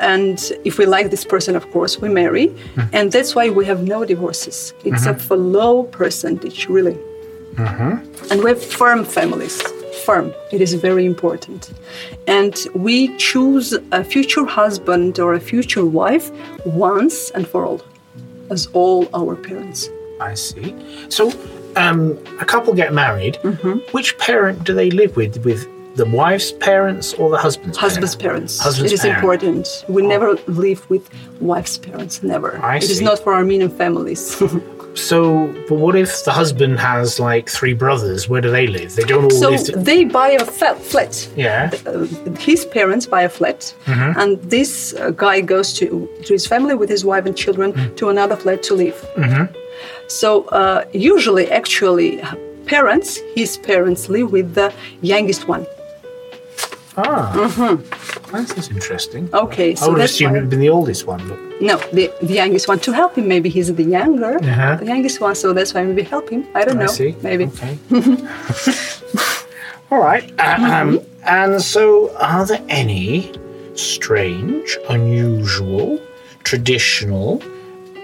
And 0.00 0.38
if 0.64 0.78
we 0.78 0.86
like 0.86 1.10
this 1.10 1.24
person, 1.24 1.54
of 1.56 1.70
course, 1.70 2.00
we 2.00 2.08
marry. 2.08 2.54
And 2.92 3.12
that's 3.12 3.34
why 3.34 3.50
we 3.50 3.66
have 3.66 3.82
no 3.82 4.04
divorces. 4.04 4.74
It's 4.84 5.06
a 5.06 5.36
low 5.36 5.84
percentage, 5.84 6.68
really. 6.68 6.98
And 8.30 8.42
we 8.42 8.50
have 8.50 8.62
firm 8.62 9.04
families. 9.04 9.62
Firm. 10.06 10.32
It 10.50 10.60
is 10.62 10.72
very 10.74 11.04
important. 11.04 11.72
And 12.26 12.56
we 12.74 13.14
choose 13.18 13.74
a 13.92 14.02
future 14.02 14.46
husband 14.46 15.18
or 15.18 15.34
a 15.34 15.40
future 15.40 15.84
wife 15.84 16.30
once 16.64 17.30
and 17.32 17.46
for 17.46 17.66
all, 17.66 17.82
as 18.50 18.66
all 18.72 19.08
our 19.12 19.36
parents. 19.36 19.90
I 20.20 20.34
see. 20.34 20.74
So 21.10 21.32
um, 21.76 22.18
a 22.40 22.44
couple 22.46 22.72
get 22.72 22.94
married. 22.94 23.34
Mm-hmm. 23.42 23.78
Which 23.92 24.16
parent 24.16 24.64
do 24.64 24.72
they 24.74 24.90
live 24.90 25.16
with? 25.16 25.44
With 25.44 25.68
the 25.96 26.06
wife's 26.06 26.52
parents 26.52 27.14
or 27.14 27.30
the 27.30 27.36
husband's 27.38 27.76
parents? 27.78 27.80
husband's 27.96 28.16
parents? 28.16 28.58
Parents. 28.58 28.58
Husband's 28.60 28.92
it 28.92 28.94
is 28.94 29.00
parents. 29.00 29.18
important. 29.18 29.84
We 29.88 30.02
never 30.02 30.34
live 30.46 30.88
with 30.90 31.08
wife's 31.40 31.76
parents. 31.78 32.22
Never. 32.22 32.58
I 32.62 32.76
It 32.76 32.84
is 32.84 32.98
see. 32.98 33.04
not 33.04 33.18
for 33.18 33.34
Armenian 33.34 33.70
families. 33.70 34.40
So, 34.94 35.46
but 35.68 35.76
what 35.78 35.94
if 35.94 36.24
the 36.24 36.32
husband 36.32 36.80
has 36.80 37.20
like 37.20 37.48
three 37.48 37.74
brothers? 37.74 38.28
Where 38.28 38.40
do 38.40 38.50
they 38.50 38.66
live? 38.66 38.96
They 38.96 39.04
don't 39.04 39.22
all 39.22 39.30
so 39.30 39.50
live. 39.50 39.64
To- 39.66 39.76
they 39.76 40.04
buy 40.04 40.30
a 40.30 40.44
flat. 40.44 41.28
yeah. 41.36 41.70
Uh, 41.86 42.06
his 42.40 42.66
parents 42.66 43.06
buy 43.06 43.22
a 43.22 43.28
flat, 43.28 43.72
and 43.86 44.42
this 44.42 44.92
uh, 44.94 45.10
guy 45.10 45.42
goes 45.42 45.72
to 45.74 45.86
to 46.24 46.32
his 46.32 46.44
family 46.44 46.74
with 46.74 46.88
his 46.90 47.04
wife 47.04 47.24
and 47.24 47.36
children 47.36 47.68
to 47.98 48.08
another 48.08 48.34
flat 48.34 48.64
to 48.64 48.74
live. 48.74 48.98
So 50.08 50.44
uh, 50.46 50.84
usually, 50.92 51.48
actually, 51.52 52.20
parents, 52.66 53.18
his 53.36 53.58
parents 53.58 54.08
live 54.08 54.32
with 54.32 54.54
the 54.54 54.72
youngest 55.02 55.46
one. 55.46 55.66
Ah. 57.06 57.78
That's, 58.32 58.52
that's 58.54 58.70
interesting. 58.70 59.28
Okay, 59.32 59.74
so 59.74 59.86
I 59.86 59.88
would 59.88 59.92
have 59.92 59.98
that's 60.00 60.12
assumed 60.12 60.32
why- 60.32 60.38
it 60.38 60.40
would 60.40 60.44
have 60.44 60.50
been 60.50 60.60
the 60.60 60.68
oldest 60.70 61.06
one, 61.06 61.26
but 61.28 61.38
No, 61.60 61.76
the, 61.92 62.12
the 62.22 62.34
youngest 62.34 62.68
one 62.68 62.78
to 62.80 62.92
help 62.92 63.16
him. 63.18 63.26
Maybe 63.28 63.48
he's 63.48 63.72
the 63.74 63.82
younger, 63.98 64.36
Uh-huh. 64.36 64.76
the 64.76 64.86
youngest 64.86 65.20
one, 65.20 65.34
so 65.34 65.52
that's 65.52 65.74
why 65.74 65.82
maybe 65.84 66.02
help 66.02 66.30
him. 66.30 66.46
I 66.54 66.64
don't 66.64 66.78
I 66.78 66.82
know. 66.82 66.86
see. 66.86 67.14
Maybe. 67.22 67.44
Okay. 67.46 67.76
All 69.90 69.98
right. 69.98 70.30
Um, 70.40 71.00
and 71.24 71.60
so, 71.60 72.14
are 72.18 72.46
there 72.46 72.62
any 72.68 73.32
strange, 73.74 74.78
unusual, 74.88 76.00
traditional, 76.44 77.42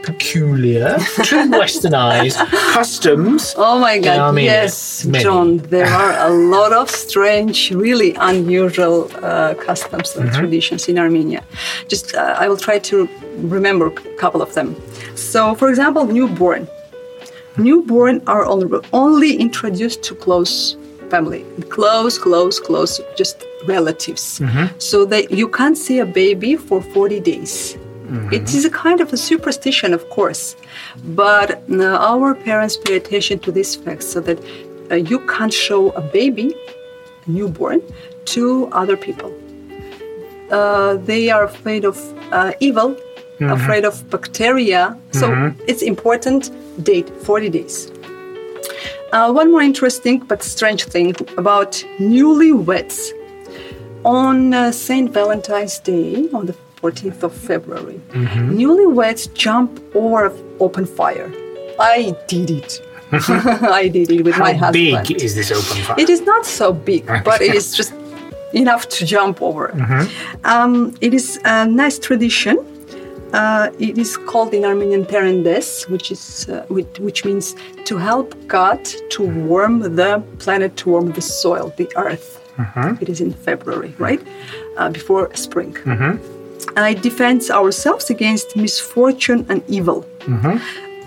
peculiar 0.07 0.97
to 1.29 1.37
Western 1.61 1.95
eyes 1.95 2.37
customs? 2.75 3.55
Oh 3.59 3.79
my 3.79 3.99
God! 3.99 4.19
Armenia. 4.19 4.51
yes, 4.63 5.05
Many. 5.05 5.25
John. 5.25 5.59
There 5.75 5.87
are 5.87 6.13
a 6.29 6.31
lot 6.31 6.73
of 6.73 6.89
strange, 6.91 7.71
really 7.73 8.15
unusual 8.31 9.11
uh, 9.23 9.55
customs 9.69 10.07
Mm-hmm. 10.15 10.23
and 10.29 10.33
traditions 10.41 10.89
in 10.89 10.97
Armenia. 10.99 11.43
Just 11.89 12.15
uh, 12.15 12.43
I 12.43 12.49
will 12.49 12.57
try 12.69 12.79
to 12.91 13.09
remember 13.57 13.87
a 13.87 13.97
couple 14.23 14.41
of 14.43 14.51
them. 14.55 14.69
So, 15.15 15.55
for 15.55 15.69
example, 15.69 16.07
newborn. 16.07 16.69
Newborn 17.57 18.21
are 18.27 18.45
only 18.93 19.37
introduced 19.37 20.03
to 20.09 20.15
close 20.15 20.77
family, 21.11 21.45
close, 21.71 22.19
close, 22.19 22.61
close, 22.61 23.01
just 23.17 23.37
relatives. 23.67 24.41
Mm-hmm. 24.41 24.67
So 24.79 25.05
that 25.07 25.31
you 25.31 25.49
can't 25.49 25.79
see 25.79 25.99
a 26.01 26.07
baby 26.07 26.57
for 26.57 26.83
40 26.83 27.21
days. 27.21 27.77
It 28.33 28.55
is 28.55 28.65
a 28.65 28.71
kind 28.71 29.01
of 29.01 29.13
a 29.13 29.17
superstition, 29.17 29.93
of 29.93 30.09
course, 30.11 30.57
but 31.05 31.63
uh, 31.71 31.85
our 32.13 32.35
parents 32.35 32.77
pay 32.77 32.97
attention 32.97 33.39
to 33.41 33.51
these 33.53 33.75
facts 33.75 34.07
so 34.07 34.21
that 34.21 34.39
uh, 34.91 34.95
you 34.95 35.19
can't 35.27 35.53
show 35.53 35.91
a 35.91 36.01
baby, 36.01 36.55
a 37.27 37.31
newborn, 37.31 37.83
to 38.27 38.69
other 38.73 38.97
people. 38.97 39.33
Uh, 40.51 40.95
they 40.99 41.31
are 41.31 41.45
afraid 41.45 41.85
of 41.85 41.97
uh, 42.33 42.53
evil, 42.61 42.97
afraid 43.41 43.85
of 43.85 44.09
bacteria. 44.11 44.97
So 45.13 45.33
it's 45.67 45.83
important 45.83 46.51
date 46.85 47.09
40 47.25 47.49
days. 47.51 47.91
Uh, 49.13 49.33
one 49.33 49.51
more 49.51 49.63
interesting 49.63 50.19
but 50.21 50.43
strange 50.43 50.85
thing 50.85 51.15
about 51.39 51.73
newlyweds. 51.99 53.13
On 54.05 54.55
uh, 54.55 54.71
St. 54.71 55.11
Valentine's 55.13 55.81
Day, 55.81 56.29
on 56.33 56.47
the 56.47 56.55
14th 56.81 57.23
of 57.23 57.33
February, 57.35 58.01
newlyweds 58.13 59.33
jump 59.35 59.81
over 59.95 60.33
open 60.61 60.87
fire. 60.87 61.31
I 61.79 62.17
did 62.29 62.51
it. 62.51 62.83
I 63.13 63.89
did 63.89 64.11
it 64.11 64.25
with 64.25 64.35
How 64.35 64.45
my 64.45 64.53
husband. 64.53 65.07
big 65.09 65.23
is 65.23 65.35
this 65.35 65.51
open 65.51 65.83
fire? 65.85 65.97
It 65.99 66.09
is 66.11 66.23
not 66.23 66.45
so 66.47 66.73
big, 66.73 67.07
but 67.25 67.41
it 67.41 67.55
is 67.55 67.77
just 67.77 67.93
enough 68.53 68.89
to 68.89 69.05
jump 69.05 69.43
over. 69.43 69.73
Um, 70.45 70.95
it 71.01 71.13
is 71.15 71.39
a 71.45 71.67
nice 71.67 71.99
tradition. 71.99 72.57
Uh, 73.33 73.71
it 73.79 73.99
is 73.99 74.17
called 74.17 74.55
in 74.55 74.65
Armenian 74.65 75.05
Terendes, 75.05 75.89
which 75.91 76.11
is 76.11 76.49
uh, 76.49 76.65
which, 76.69 76.99
which 77.01 77.25
means 77.25 77.55
to 77.85 77.97
help 77.99 78.35
God 78.47 78.85
to 79.11 79.23
warm 79.23 79.81
the 79.81 80.23
planet, 80.39 80.77
to 80.79 80.91
warm 80.91 81.11
the 81.13 81.21
soil, 81.21 81.73
the 81.77 81.89
earth. 81.97 82.41
It 83.03 83.09
is 83.11 83.21
in 83.21 83.33
February, 83.33 83.95
right 83.99 84.23
uh, 84.79 84.89
before 84.91 85.35
spring. 85.35 85.77
And 86.75 86.97
it 86.97 87.03
defends 87.03 87.51
ourselves 87.51 88.11
against 88.11 88.57
misfortune 88.57 89.47
and 89.49 89.63
evil. 89.69 90.05
Mm-hmm. 90.21 90.57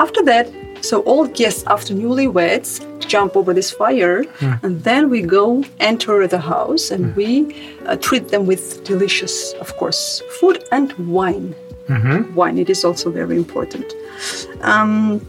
After 0.01 0.23
that, 0.23 0.49
so 0.81 1.01
all 1.01 1.27
guests 1.27 1.63
after 1.67 1.93
newlyweds 1.93 2.79
jump 3.07 3.35
over 3.35 3.53
this 3.53 3.71
fire, 3.71 4.23
mm. 4.23 4.63
and 4.63 4.81
then 4.83 5.09
we 5.09 5.21
go 5.21 5.63
enter 5.79 6.25
the 6.27 6.39
house 6.39 6.91
and 6.91 7.07
mm. 7.07 7.15
we 7.15 7.75
uh, 7.85 7.95
treat 7.97 8.29
them 8.29 8.45
with 8.45 8.83
delicious, 8.83 9.53
of 9.53 9.75
course, 9.77 10.21
food 10.39 10.63
and 10.71 10.93
wine. 11.09 11.53
Mm-hmm. 11.87 12.35
Wine, 12.35 12.57
it 12.57 12.69
is 12.69 12.85
also 12.85 13.09
very 13.09 13.35
important. 13.35 13.93
Um, 14.61 15.25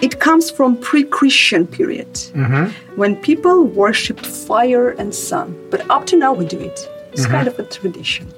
it 0.00 0.18
comes 0.18 0.50
from 0.50 0.76
pre-Christian 0.78 1.66
period 1.66 2.12
mm-hmm. 2.12 2.66
when 2.96 3.16
people 3.16 3.64
worshipped 3.64 4.26
fire 4.26 4.90
and 4.90 5.14
sun. 5.14 5.56
But 5.70 5.88
up 5.90 6.06
to 6.06 6.16
now, 6.16 6.32
we 6.32 6.46
do 6.46 6.58
it. 6.58 6.88
It's 7.12 7.26
kind 7.26 7.46
of 7.46 7.58
a 7.58 7.64
tradition. 7.64 8.32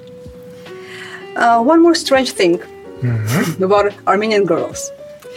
Uh, 1.37 1.63
one 1.63 1.83
more 1.83 1.95
strange 1.95 2.31
thing 2.33 2.61
about 3.63 3.93
Armenian 4.07 4.45
girls. 4.47 4.91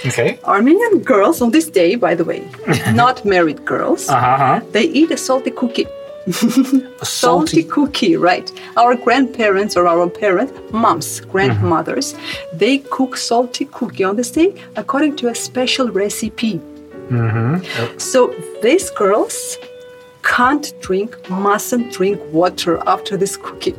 okay. 0.05 0.39
Armenian 0.45 0.99
girls 1.03 1.41
on 1.41 1.51
this 1.51 1.69
day, 1.69 1.95
by 1.95 2.15
the 2.15 2.23
way, 2.23 2.41
not 2.93 3.25
married 3.25 3.59
girls, 3.65 4.07
Uh-huh. 4.09 4.59
they 4.71 4.83
eat 4.99 5.11
a 5.11 5.17
salty 5.17 5.51
cookie. 5.51 5.87
A 6.27 6.31
Salty 7.05 7.61
salty. 7.61 7.63
cookie, 7.63 8.15
right? 8.15 8.47
Our 8.77 8.95
grandparents 8.95 9.75
or 9.75 9.87
our 9.87 10.07
parents, 10.09 10.53
moms, 10.71 11.21
grandmothers, 11.31 12.15
they 12.53 12.77
cook 12.95 13.17
salty 13.17 13.65
cookie 13.65 14.03
on 14.05 14.15
this 14.15 14.31
day 14.31 14.53
according 14.75 15.15
to 15.17 15.27
a 15.29 15.35
special 15.35 15.87
recipe. 15.89 16.61
So 17.97 18.33
these 18.61 18.89
girls 18.91 19.57
can't 20.23 20.71
drink, 20.81 21.09
mustn't 21.29 21.91
drink 21.97 22.21
water 22.31 22.77
after 22.85 23.17
this 23.17 23.35
cookie. 23.37 23.75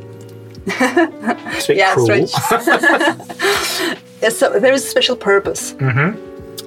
It's 0.65 1.65
a 1.65 1.67
bit 1.67 1.77
Yeah, 1.77 1.93
cruel. 1.93 2.27
so 2.27 4.49
there 4.59 4.73
is 4.73 4.85
a 4.85 4.87
special 4.87 5.15
purpose. 5.15 5.73
Mm-hmm. 5.73 6.17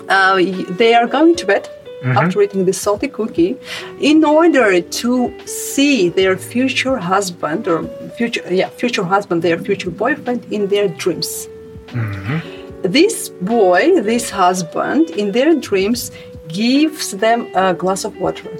Uh, 0.08 0.36
they 0.76 0.94
are 0.94 1.06
going 1.06 1.34
to 1.36 1.46
bed 1.46 1.68
mm-hmm. 2.02 2.18
after 2.18 2.42
eating 2.42 2.64
the 2.64 2.72
salty 2.72 3.08
cookie 3.08 3.56
in 4.00 4.24
order 4.24 4.80
to 4.80 5.32
see 5.46 6.08
their 6.08 6.36
future 6.36 6.98
husband 6.98 7.68
or 7.68 7.84
future 8.16 8.42
yeah 8.50 8.68
future 8.68 9.04
husband 9.04 9.42
their 9.42 9.58
future 9.58 9.90
boyfriend 9.90 10.44
in 10.52 10.66
their 10.68 10.88
dreams. 10.88 11.48
Mm-hmm. 11.86 12.40
This 12.82 13.30
boy 13.40 14.00
this 14.02 14.30
husband 14.30 15.10
in 15.10 15.32
their 15.32 15.54
dreams 15.54 16.10
gives 16.48 17.12
them 17.12 17.48
a 17.54 17.72
glass 17.72 18.04
of 18.04 18.16
water. 18.18 18.50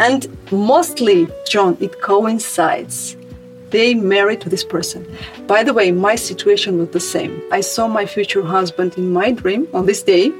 And 0.00 0.26
mostly 0.50 1.28
john 1.46 1.76
it 1.80 2.00
coincides 2.00 3.16
they 3.72 3.94
married 3.94 4.40
to 4.42 4.48
this 4.48 4.64
person. 4.64 5.00
By 5.46 5.64
the 5.64 5.74
way, 5.74 5.90
my 5.90 6.14
situation 6.14 6.78
was 6.78 6.90
the 6.90 7.00
same. 7.00 7.42
I 7.50 7.60
saw 7.60 7.88
my 7.88 8.06
future 8.06 8.42
husband 8.42 8.96
in 8.96 9.12
my 9.12 9.32
dream 9.32 9.66
on 9.74 9.86
this 9.86 10.02
day, 10.02 10.32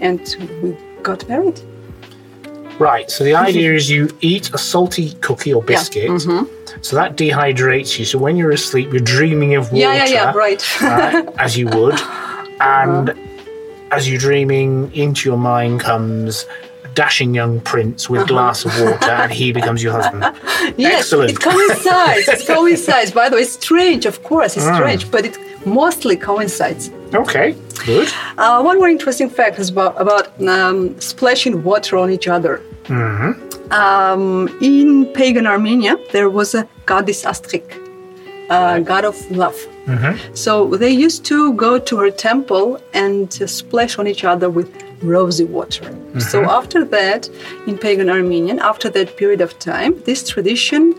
and 0.00 0.20
we 0.62 0.76
got 1.02 1.28
married. 1.28 1.60
Right. 2.78 3.10
So 3.10 3.24
the 3.24 3.34
idea 3.34 3.74
is 3.74 3.90
you 3.90 4.08
eat 4.22 4.54
a 4.54 4.58
salty 4.58 5.12
cookie 5.20 5.52
or 5.52 5.62
biscuit. 5.62 6.08
mm-hmm. 6.08 6.44
So 6.80 6.96
that 6.96 7.16
dehydrates 7.16 7.98
you. 7.98 8.06
So 8.06 8.18
when 8.18 8.36
you're 8.38 8.52
asleep, 8.52 8.90
you're 8.90 9.00
dreaming 9.00 9.54
of 9.54 9.70
water. 9.70 9.82
Yeah, 9.82 10.06
yeah, 10.06 10.06
yeah, 10.06 10.32
right. 10.32 10.64
as 11.38 11.58
you 11.58 11.66
would. 11.66 12.00
And 12.60 13.14
as 13.90 14.08
you're 14.08 14.18
dreaming, 14.18 14.90
into 14.94 15.28
your 15.28 15.36
mind 15.36 15.80
comes 15.80 16.46
dashing 16.94 17.34
young 17.34 17.60
prince 17.60 18.08
with 18.10 18.22
a 18.22 18.26
glass 18.26 18.64
of 18.64 18.72
water, 18.80 19.10
and 19.10 19.32
he 19.32 19.52
becomes 19.52 19.82
your 19.82 19.92
husband. 19.92 20.22
yes, 20.76 21.00
Excellent. 21.00 21.30
it 21.30 21.40
coincides. 21.40 22.28
It 22.28 22.46
coincides. 22.56 23.10
By 23.12 23.28
the 23.28 23.36
way, 23.36 23.42
it's 23.42 23.52
strange, 23.52 24.06
of 24.06 24.22
course, 24.22 24.54
Mm. 24.54 24.56
it's 24.58 24.76
strange, 24.76 25.10
but 25.10 25.24
it 25.26 25.38
mostly 25.66 26.16
coincides. 26.16 26.90
Okay, 27.14 27.54
good. 27.86 28.08
Uh, 28.38 28.62
one 28.62 28.78
more 28.78 28.88
interesting 28.88 29.28
fact 29.30 29.58
is 29.58 29.68
about, 29.70 30.00
about 30.00 30.26
um, 30.48 30.98
splashing 31.00 31.62
water 31.64 31.96
on 31.96 32.10
each 32.10 32.28
other. 32.28 32.60
Um, 33.70 34.48
in 34.60 35.06
pagan 35.14 35.46
Armenia, 35.46 35.96
there 36.12 36.28
was 36.28 36.54
a 36.54 36.66
goddess 36.86 37.24
Astghik, 37.24 37.68
a 38.50 38.80
god 38.80 39.04
of 39.04 39.16
love. 39.30 39.56
So 40.34 40.76
they 40.76 40.90
used 40.90 41.24
to 41.26 41.52
go 41.54 41.78
to 41.78 41.96
her 41.98 42.10
temple 42.12 42.80
and 42.94 43.26
uh, 43.42 43.46
splash 43.48 43.98
on 43.98 44.06
each 44.06 44.22
other 44.24 44.48
with 44.48 44.68
rosy 45.02 45.44
water. 45.44 45.96
So 46.18 46.44
after 46.44 46.84
that, 46.84 47.28
in 47.66 47.78
pagan 47.78 48.10
Armenian, 48.10 48.58
after 48.58 48.88
that 48.90 49.16
period 49.16 49.40
of 49.40 49.58
time, 49.58 50.00
this 50.04 50.28
tradition 50.28 50.94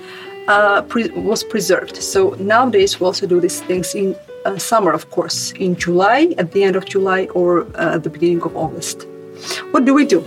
uh, 0.47 0.81
pre- 0.83 1.09
was 1.09 1.43
preserved. 1.43 1.97
So 1.97 2.31
nowadays 2.39 2.99
we 2.99 3.05
also 3.05 3.27
do 3.27 3.39
these 3.39 3.61
things 3.61 3.93
in 3.93 4.15
uh, 4.45 4.57
summer, 4.57 4.91
of 4.91 5.11
course, 5.11 5.51
in 5.53 5.75
July, 5.75 6.33
at 6.37 6.51
the 6.51 6.63
end 6.63 6.75
of 6.75 6.85
July, 6.85 7.25
or 7.35 7.63
uh, 7.75 7.95
at 7.95 8.03
the 8.03 8.09
beginning 8.09 8.41
of 8.41 8.55
August. 8.55 9.07
What 9.71 9.85
do 9.85 9.93
we 9.93 10.05
do? 10.05 10.25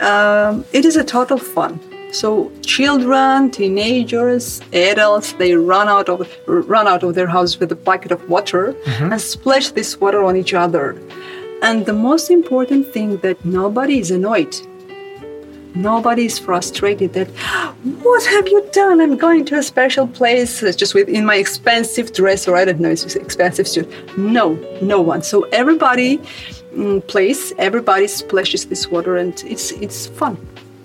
Um, 0.00 0.64
it 0.72 0.84
is 0.84 0.96
a 0.96 1.04
total 1.04 1.38
fun. 1.38 1.80
So 2.12 2.50
children, 2.62 3.50
teenagers, 3.50 4.60
adults, 4.72 5.32
they 5.34 5.54
run 5.54 5.88
out 5.88 6.08
of 6.08 6.28
run 6.46 6.88
out 6.88 7.02
of 7.04 7.14
their 7.14 7.28
house 7.28 7.60
with 7.60 7.70
a 7.70 7.76
bucket 7.76 8.10
of 8.10 8.28
water 8.28 8.74
and 9.12 9.20
splash 9.20 9.70
this 9.70 10.00
water 10.00 10.24
on 10.24 10.36
each 10.36 10.52
other. 10.52 11.00
And 11.62 11.84
the 11.86 11.92
most 11.92 12.30
important 12.30 12.86
thing 12.92 13.18
that 13.18 13.44
nobody 13.44 13.98
is 13.98 14.10
annoyed. 14.10 14.54
Nobody 15.74 16.24
is 16.24 16.38
frustrated 16.38 17.12
that 17.12 17.28
what 18.02 18.24
have 18.26 18.48
you 18.48 18.66
done? 18.72 19.00
I'm 19.00 19.16
going 19.16 19.44
to 19.46 19.58
a 19.58 19.62
special 19.62 20.08
place 20.08 20.62
uh, 20.62 20.72
just 20.72 20.94
with 20.94 21.08
in 21.08 21.24
my 21.24 21.36
expensive 21.36 22.12
dress 22.12 22.48
or 22.48 22.56
I 22.56 22.64
don't 22.64 22.80
know, 22.80 22.90
it's 22.90 23.14
expensive 23.14 23.68
suit. 23.68 23.88
No, 24.18 24.54
no 24.82 25.00
one. 25.00 25.22
So 25.22 25.42
everybody 25.52 26.18
mm, 26.74 27.06
plays, 27.06 27.52
everybody 27.58 28.08
splashes 28.08 28.66
this 28.66 28.88
water 28.88 29.16
and 29.16 29.32
it's 29.46 29.70
it's 29.72 30.06
fun. 30.08 30.36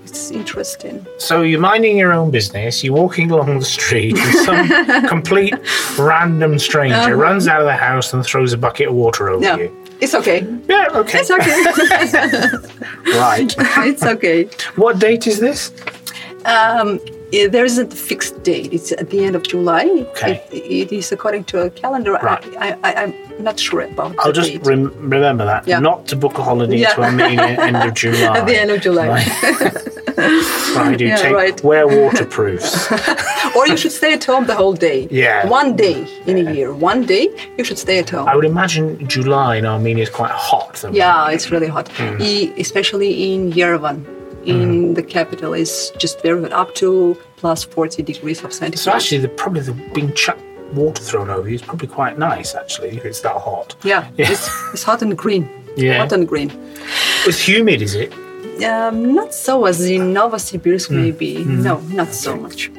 It's 0.03 0.29
interesting. 0.29 1.05
So 1.17 1.41
you're 1.41 1.59
minding 1.59 1.97
your 1.97 2.13
own 2.13 2.29
business, 2.29 2.83
you're 2.83 2.93
walking 2.93 3.31
along 3.31 3.57
the 3.59 3.65
street, 3.65 4.15
and 4.17 4.35
some 4.45 5.07
complete 5.07 5.55
random 5.97 6.59
stranger 6.59 7.17
runs 7.17 7.47
out 7.47 7.59
of 7.59 7.65
the 7.65 7.75
house 7.75 8.13
and 8.13 8.23
throws 8.23 8.53
a 8.53 8.57
bucket 8.57 8.89
of 8.89 8.93
water 8.93 9.29
over 9.29 9.43
Yeah. 9.43 9.57
you. 9.57 9.84
It's 10.01 10.13
okay. 10.13 10.45
Yeah, 10.67 10.87
okay. 10.91 11.19
It's 11.19 11.31
okay. 11.31 12.71
Right. 13.05 13.55
it's 13.87 14.03
okay. 14.03 14.49
what 14.75 14.99
date 14.99 15.25
is 15.27 15.39
this? 15.39 15.71
Um, 16.43 16.99
there 17.31 17.65
isn't 17.65 17.93
a 17.93 17.95
fixed 17.95 18.43
date. 18.43 18.71
It's 18.73 18.91
at 18.91 19.09
the 19.09 19.23
end 19.25 19.35
of 19.35 19.43
July. 19.43 19.85
Okay. 20.11 20.43
It, 20.51 20.89
it 20.91 20.95
is 20.95 21.11
according 21.11 21.43
to 21.45 21.61
a 21.63 21.69
calendar. 21.69 22.13
Right. 22.13 22.43
I, 22.57 22.77
I, 22.83 23.03
I'm 23.03 23.13
not 23.43 23.59
sure 23.59 23.81
about 23.81 24.15
I'll 24.19 24.27
the 24.31 24.41
just 24.41 24.65
rem- 24.65 24.93
remember 25.09 25.45
that. 25.45 25.67
Yeah. 25.67 25.79
Not 25.79 26.07
to 26.07 26.15
book 26.15 26.37
a 26.37 26.43
holiday 26.43 26.77
Yeah. 26.77 26.93
to 26.93 27.01
Armenia 27.03 27.41
end 27.67 27.77
of 27.77 27.93
July. 27.93 28.37
At 28.39 28.45
the 28.45 28.55
end 28.57 28.71
of 28.71 28.81
July. 28.81 29.07
Right, 30.77 30.99
you 31.01 31.07
Yeah, 31.07 31.17
take 31.17 31.33
right. 31.33 31.63
wear 31.63 31.87
waterproofs. 31.87 32.89
or 33.55 33.67
you 33.67 33.75
should 33.77 33.91
stay 33.91 34.13
at 34.13 34.23
home 34.23 34.45
the 34.45 34.55
whole 34.55 34.73
day. 34.73 35.07
Yeah. 35.11 35.47
One 35.47 35.75
day 35.75 36.07
in 36.25 36.47
a 36.47 36.53
year. 36.53 36.73
One 36.73 37.05
day 37.05 37.27
you 37.57 37.63
should 37.63 37.77
stay 37.77 37.99
at 37.99 38.09
home. 38.09 38.27
I 38.27 38.35
would 38.35 38.45
imagine 38.45 39.05
July 39.07 39.57
in 39.57 39.65
Armenia 39.65 40.03
is 40.03 40.09
quite 40.09 40.31
hot. 40.31 40.75
Though. 40.75 40.91
Yeah, 40.91 41.29
it's 41.31 41.51
really 41.51 41.67
hot, 41.67 41.87
Hmm. 41.97 42.21
E- 42.21 42.53
especially 42.57 43.33
in 43.33 43.51
Yerevan. 43.51 44.05
In 44.45 44.93
the 44.93 45.03
capital, 45.03 45.53
is 45.53 45.91
just 45.97 46.21
very 46.21 46.41
hot, 46.41 46.53
up 46.53 46.75
to 46.75 47.17
plus 47.37 47.63
40 47.63 48.03
degrees 48.03 48.43
of 48.43 48.53
centigrade. 48.53 48.79
So 48.79 48.91
actually, 48.91 49.19
the, 49.19 49.29
probably 49.29 49.61
the 49.61 49.73
being 49.93 50.13
chucked 50.13 50.41
water 50.73 51.01
thrown 51.03 51.29
over 51.29 51.47
you 51.49 51.55
is 51.55 51.61
probably 51.61 51.87
quite 51.87 52.17
nice. 52.17 52.55
Actually, 52.55 52.89
if 52.97 53.05
it's 53.05 53.21
that 53.21 53.35
hot. 53.37 53.75
yeah, 53.83 54.09
Yeah. 54.17 54.31
It's, 54.31 54.47
it's 54.73 54.83
hot 54.83 55.01
and 55.01 55.17
green. 55.17 55.49
Yeah. 55.77 55.97
Hot 55.99 56.11
and 56.13 56.27
green. 56.27 56.51
It's 57.25 57.39
humid, 57.47 57.81
is 57.81 57.95
it? 57.95 58.13
Um, 58.63 59.13
not 59.13 59.33
so 59.33 59.65
as 59.65 59.81
in 59.81 60.13
Novosibirsk, 60.13 60.87
Hmm. 60.87 60.95
maybe. 61.01 61.43
No, 61.43 61.79
not 61.91 62.13
so 62.13 62.35
much. 62.35 62.71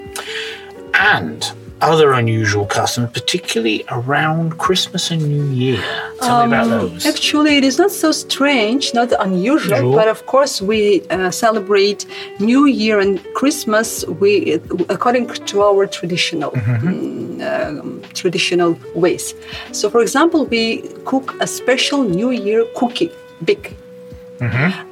And 0.94 1.52
other 1.80 2.12
unusual 2.12 2.66
customs, 2.66 3.10
particularly 3.12 3.84
around 3.90 4.58
Christmas 4.58 5.10
and 5.10 5.22
New 5.22 5.44
Year. 5.46 5.82
Tell 6.20 6.46
me 6.46 6.56
about 6.56 6.68
those. 6.68 7.06
Actually, 7.06 7.56
it 7.56 7.64
is 7.64 7.78
not 7.78 7.90
so 7.90 8.12
strange, 8.12 8.94
not 8.94 9.12
unusual, 9.20 9.76
Usual. 9.76 9.94
but 9.94 10.08
of 10.08 10.24
course, 10.26 10.62
we 10.62 11.02
uh, 11.10 11.30
celebrate 11.30 12.06
New 12.40 12.66
Year 12.66 13.00
and 13.00 13.22
Christmas 13.34 14.04
we, 14.06 14.54
according 14.88 15.28
to 15.28 15.62
our 15.62 15.86
traditional 15.86 16.50
mm, 16.52 17.42
um, 17.42 18.02
traditional 18.14 18.78
ways. 18.94 19.34
So, 19.72 19.90
for 19.90 20.00
example, 20.00 20.46
we 20.46 20.82
cook 21.04 21.34
a 21.40 21.46
special 21.46 22.02
New 22.04 22.30
Year 22.30 22.64
cookie, 22.74 23.12
big. 23.44 23.74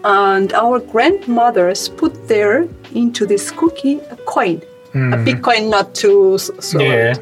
And 0.04 0.52
our 0.54 0.78
grandmothers 0.80 1.88
put 1.90 2.28
there 2.28 2.66
into 2.94 3.26
this 3.26 3.50
cookie 3.50 4.00
a 4.10 4.16
coin, 4.24 4.62
a 4.94 5.16
Bitcoin 5.26 5.68
not 5.70 5.94
too 5.94 6.34
s- 6.34 6.50
so 6.60 6.78
Yeah. 6.80 7.14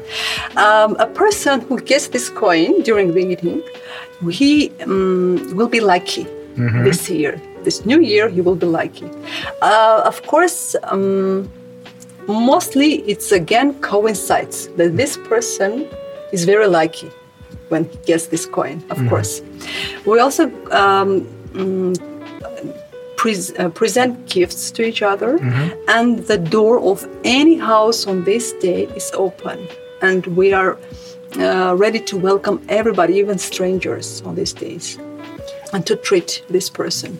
um, 0.57 0.95
a 0.99 1.07
person 1.07 1.61
who 1.67 1.79
gets 1.81 2.07
this 2.09 2.29
coin 2.29 2.81
during 2.83 3.13
the 3.13 3.19
eating, 3.33 3.61
he 4.29 4.71
um, 4.85 5.41
will 5.57 5.67
be 5.69 5.79
lucky 5.79 6.27
this 6.85 7.09
year. 7.09 7.41
This 7.63 7.85
new 7.85 7.99
year, 7.99 8.29
he 8.29 8.41
will 8.41 8.55
be 8.55 8.67
lucky. 8.67 9.09
Uh, 9.61 10.01
of 10.05 10.21
course, 10.27 10.75
um, 10.83 11.49
mostly 12.27 13.01
it's 13.07 13.31
again 13.31 13.73
coincides 13.81 14.67
that 14.77 14.95
this 14.95 15.17
person 15.29 15.87
is 16.31 16.45
very 16.45 16.67
lucky 16.67 17.09
when 17.69 17.85
he 17.89 17.97
gets 18.05 18.27
this 18.27 18.45
coin. 18.45 18.83
Of 18.91 18.99
course, 19.09 19.41
we 20.05 20.19
also. 20.19 20.51
Pres- 23.23 23.53
uh, 23.57 23.69
present 23.69 24.25
gifts 24.27 24.69
to 24.71 24.81
each 24.83 25.01
other, 25.01 25.37
and 25.87 26.19
the 26.27 26.37
door 26.37 26.77
of 26.91 27.07
any 27.23 27.55
house 27.57 28.05
on 28.05 28.25
this 28.25 28.51
day 28.59 28.83
is 28.97 29.11
open, 29.13 29.65
and 30.01 30.27
we 30.35 30.51
are 30.51 30.77
uh, 31.39 31.73
ready 31.77 32.01
to 32.01 32.17
welcome 32.17 32.59
everybody, 32.67 33.13
even 33.13 33.37
strangers, 33.37 34.21
on 34.25 34.35
these 34.35 34.51
days, 34.51 34.99
and 35.71 35.87
to 35.87 35.95
treat 35.95 36.43
this 36.49 36.69
person. 36.69 37.17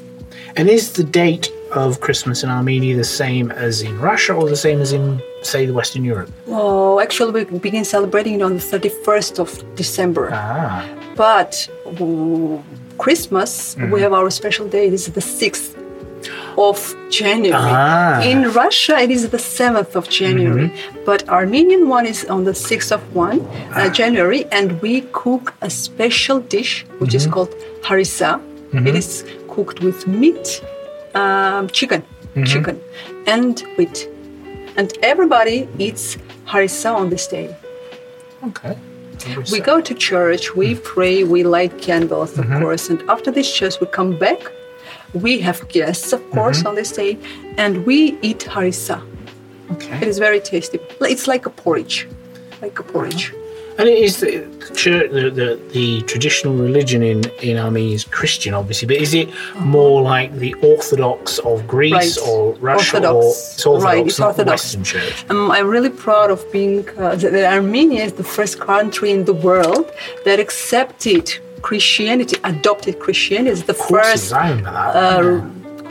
And 0.57 0.67
is 0.67 0.91
the 0.91 1.05
date 1.05 1.49
of 1.71 2.01
Christmas 2.01 2.43
in 2.43 2.49
Armenia 2.49 2.97
the 2.97 3.05
same 3.05 3.49
as 3.51 3.81
in 3.81 3.97
Russia 3.97 4.33
or 4.33 4.49
the 4.49 4.57
same 4.57 4.81
as 4.81 4.91
in, 4.91 5.21
say, 5.41 5.65
the 5.65 5.73
Western 5.73 6.03
Europe? 6.03 6.29
Oh, 6.49 6.99
actually, 6.99 7.45
we 7.45 7.59
begin 7.59 7.85
celebrating 7.85 8.33
it 8.33 8.41
on 8.41 8.55
the 8.55 8.65
31st 8.71 9.39
of 9.39 9.49
December. 9.75 10.31
Ah, 10.33 10.85
But 11.15 11.69
Christmas, 12.97 13.77
we 13.89 14.01
have 14.01 14.11
our 14.11 14.29
special 14.29 14.67
day. 14.67 14.89
This 14.89 15.07
is 15.07 15.13
the 15.13 15.21
6th 15.21 15.72
of 16.57 16.95
January. 17.09 17.53
Ah. 17.55 18.21
In 18.21 18.51
Russia, 18.51 18.97
it 18.99 19.11
is 19.11 19.29
the 19.29 19.37
7th 19.37 19.95
of 19.95 20.09
January. 20.09 20.69
Mm-hmm. 20.69 21.05
But 21.05 21.27
Armenian 21.29 21.89
one 21.89 22.05
is 22.05 22.25
on 22.25 22.43
the 22.43 22.51
6th 22.51 22.91
of 22.91 23.15
one, 23.15 23.39
uh, 23.41 23.73
ah. 23.75 23.89
January, 23.89 24.45
and 24.51 24.81
we 24.81 25.01
cook 25.11 25.53
a 25.61 25.69
special 25.69 26.39
dish 26.39 26.85
which 26.99 27.13
is 27.13 27.23
mm-hmm. 27.23 27.33
called 27.33 27.55
harissa. 27.81 28.41
It 28.73 28.75
mm-hmm. 28.75 28.87
is 28.95 29.25
cooked 29.49 29.81
with 29.81 30.07
meat, 30.07 30.63
um, 31.13 31.69
chicken, 31.69 32.03
chicken, 32.45 32.81
and 33.27 33.59
wheat. 33.77 34.09
And 34.75 34.91
everybody 35.03 35.67
eats 35.77 36.17
harissa 36.47 36.93
on 36.95 37.09
this 37.09 37.27
day. 37.27 37.55
okay. 38.47 38.77
We 39.51 39.59
go 39.59 39.79
to 39.79 39.93
church, 39.93 40.55
we 40.55 40.75
mm. 40.75 40.83
pray, 40.83 41.23
we 41.23 41.43
light 41.43 41.77
candles, 41.81 42.37
of 42.37 42.45
course, 42.59 42.89
and 42.89 43.01
after 43.09 43.31
this 43.31 43.51
church, 43.51 43.79
we 43.79 43.87
come 43.87 44.17
back. 44.17 44.39
We 45.13 45.39
have 45.41 45.67
guests, 45.69 46.13
of 46.13 46.21
course, 46.31 46.65
on 46.65 46.75
this 46.75 46.91
day, 46.91 47.17
and 47.57 47.85
we 47.85 48.17
eat 48.21 48.39
harissa. 48.39 49.01
It 49.69 49.73
Okay. 49.73 50.07
is 50.07 50.19
very 50.19 50.39
tasty. 50.39 50.79
It's 51.01 51.27
like 51.27 51.45
a 51.45 51.49
porridge, 51.49 52.07
like 52.61 52.77
a 52.79 52.83
porridge. 52.83 53.33
And 53.79 53.89
it 53.89 53.97
is 53.97 54.19
the, 54.19 54.45
church, 54.75 55.09
the, 55.11 55.31
the, 55.31 55.59
the 55.73 56.01
traditional 56.03 56.53
religion 56.53 57.01
in, 57.01 57.23
in 57.41 57.57
Armenia 57.57 57.95
is 57.95 58.03
Christian, 58.03 58.53
obviously, 58.53 58.87
but 58.87 58.97
is 58.97 59.15
it 59.15 59.29
more 59.57 59.99
like 60.03 60.31
the 60.35 60.53
Orthodox 60.61 61.39
of 61.39 61.67
Greece 61.67 61.93
Right. 62.19 62.27
or 62.27 62.53
Russia 62.59 62.97
or 62.97 63.15
Orthodox. 63.15 63.53
it's 63.55 63.65
Orthodox, 63.65 63.83
Right, 63.83 64.05
it's 64.05 64.19
Orthodox. 64.19 64.61
Western 64.63 64.83
Church? 64.83 65.25
Um, 65.31 65.49
I'm 65.49 65.67
really 65.67 65.89
proud 65.89 66.29
of 66.29 66.39
being 66.51 66.87
uh, 66.99 67.15
that 67.15 67.51
Armenia 67.51 68.03
is 68.03 68.13
the 68.13 68.23
first 68.23 68.59
country 68.59 69.09
in 69.09 69.25
the 69.25 69.33
world 69.33 69.91
that 70.23 70.39
accepted 70.39 71.33
Christianity, 71.63 72.35
adopted 72.43 72.99
Christianity 72.99 73.51
as 73.51 73.63
the 73.63 73.73
first 73.73 74.31
I 74.33 74.49
remember 74.51 74.71
that. 74.71 74.95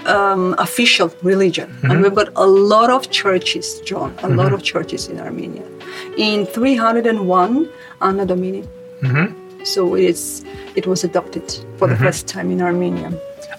uh, 0.06 0.12
um, 0.16 0.54
official 0.58 1.08
religion. 1.22 1.68
And 1.82 2.02
we've 2.02 2.14
got 2.14 2.28
a 2.36 2.46
lot 2.46 2.90
of 2.90 3.10
churches, 3.10 3.80
John, 3.88 4.14
a 4.22 4.28
lot 4.28 4.52
of 4.52 4.62
churches 4.62 5.08
in 5.08 5.18
Armenia. 5.18 5.64
In 6.16 6.46
301 6.46 7.68
Anno 8.00 8.24
Domini. 8.24 8.62
So 9.64 9.94
it 9.94 10.04
is, 10.04 10.44
it 10.74 10.86
was 10.86 11.04
adopted 11.04 11.46
for 11.78 11.86
the 11.88 11.96
first 11.96 12.26
time 12.28 12.50
in 12.50 12.60
Armenia. 12.60 13.10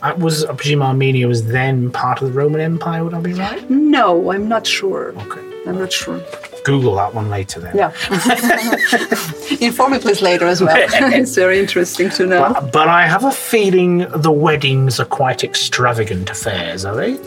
I 0.01 0.11
was, 0.13 0.43
I 0.45 0.53
presume 0.53 0.81
Armenia 0.83 1.27
was 1.29 1.45
then 1.47 1.89
part 1.91 2.21
of 2.21 2.27
the 2.27 2.33
Roman 2.33 2.59
Empire, 2.59 3.03
would 3.05 3.13
I 3.13 3.21
be 3.21 3.33
right? 3.33 3.63
No, 3.69 4.31
I'm 4.33 4.49
not 4.49 4.67
sure. 4.67 5.13
Okay. 5.23 5.41
I'm 5.65 5.79
not 5.79 5.93
sure. 5.93 6.19
Google 6.63 6.95
that 6.95 7.13
one 7.13 7.29
later 7.29 7.59
then. 7.59 7.75
Yeah. 7.75 7.91
Inform 9.61 9.93
me 9.93 9.99
please 9.99 10.21
later 10.21 10.47
as 10.47 10.61
well. 10.61 10.75
it's 11.13 11.35
very 11.35 11.59
interesting 11.59 12.09
to 12.11 12.25
know. 12.25 12.53
But, 12.53 12.71
but 12.71 12.87
I 12.87 13.05
have 13.07 13.23
a 13.23 13.31
feeling 13.31 13.99
the 14.15 14.31
weddings 14.31 14.99
are 14.99 15.05
quite 15.05 15.43
extravagant 15.43 16.29
affairs, 16.29 16.85
are 16.85 16.95
they? 16.95 17.19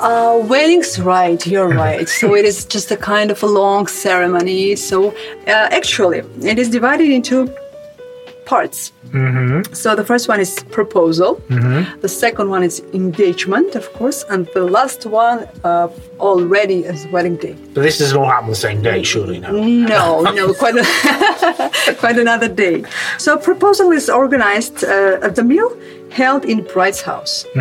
Uh, 0.00 0.38
weddings, 0.48 0.98
right, 1.00 1.46
you're 1.46 1.68
right. 1.68 2.08
So 2.08 2.34
it 2.34 2.44
is 2.44 2.64
just 2.64 2.90
a 2.90 2.96
kind 2.96 3.30
of 3.30 3.40
a 3.42 3.46
long 3.46 3.86
ceremony. 3.86 4.74
So 4.74 5.10
uh, 5.46 5.68
actually, 5.70 6.22
it 6.42 6.58
is 6.58 6.68
divided 6.68 7.08
into 7.08 7.54
parts. 8.54 8.92
Mm-hmm. 9.12 9.72
So 9.82 9.88
the 10.00 10.06
first 10.12 10.24
one 10.32 10.40
is 10.46 10.52
proposal, 10.78 11.30
the 12.06 12.12
second 12.24 12.46
one 12.56 12.62
is 12.70 12.76
engagement, 13.02 13.70
of 13.80 13.86
course, 13.98 14.18
and 14.32 14.40
the 14.58 14.64
last 14.78 15.00
one 15.24 15.38
uh, 15.64 15.88
already 16.28 16.78
is 16.92 17.00
wedding 17.14 17.36
day. 17.46 17.56
But 17.74 17.82
this 17.86 17.98
doesn't 17.98 18.18
all 18.20 18.30
happen 18.34 18.48
the 18.58 18.64
same 18.68 18.80
day, 18.90 18.98
surely, 19.12 19.38
no? 19.46 19.50
No, 19.94 20.06
no, 20.38 20.44
quite 20.62 20.76
a, 20.84 20.86
quite 22.02 22.18
another 22.26 22.50
day. 22.64 22.76
So 23.24 23.30
proposal 23.50 23.88
is 24.00 24.06
organized 24.22 24.78
uh, 24.84 25.26
at 25.26 25.32
the 25.38 25.44
meal 25.52 25.70
held 26.12 26.44
in 26.44 26.58
bride's 26.74 27.00
house. 27.00 27.34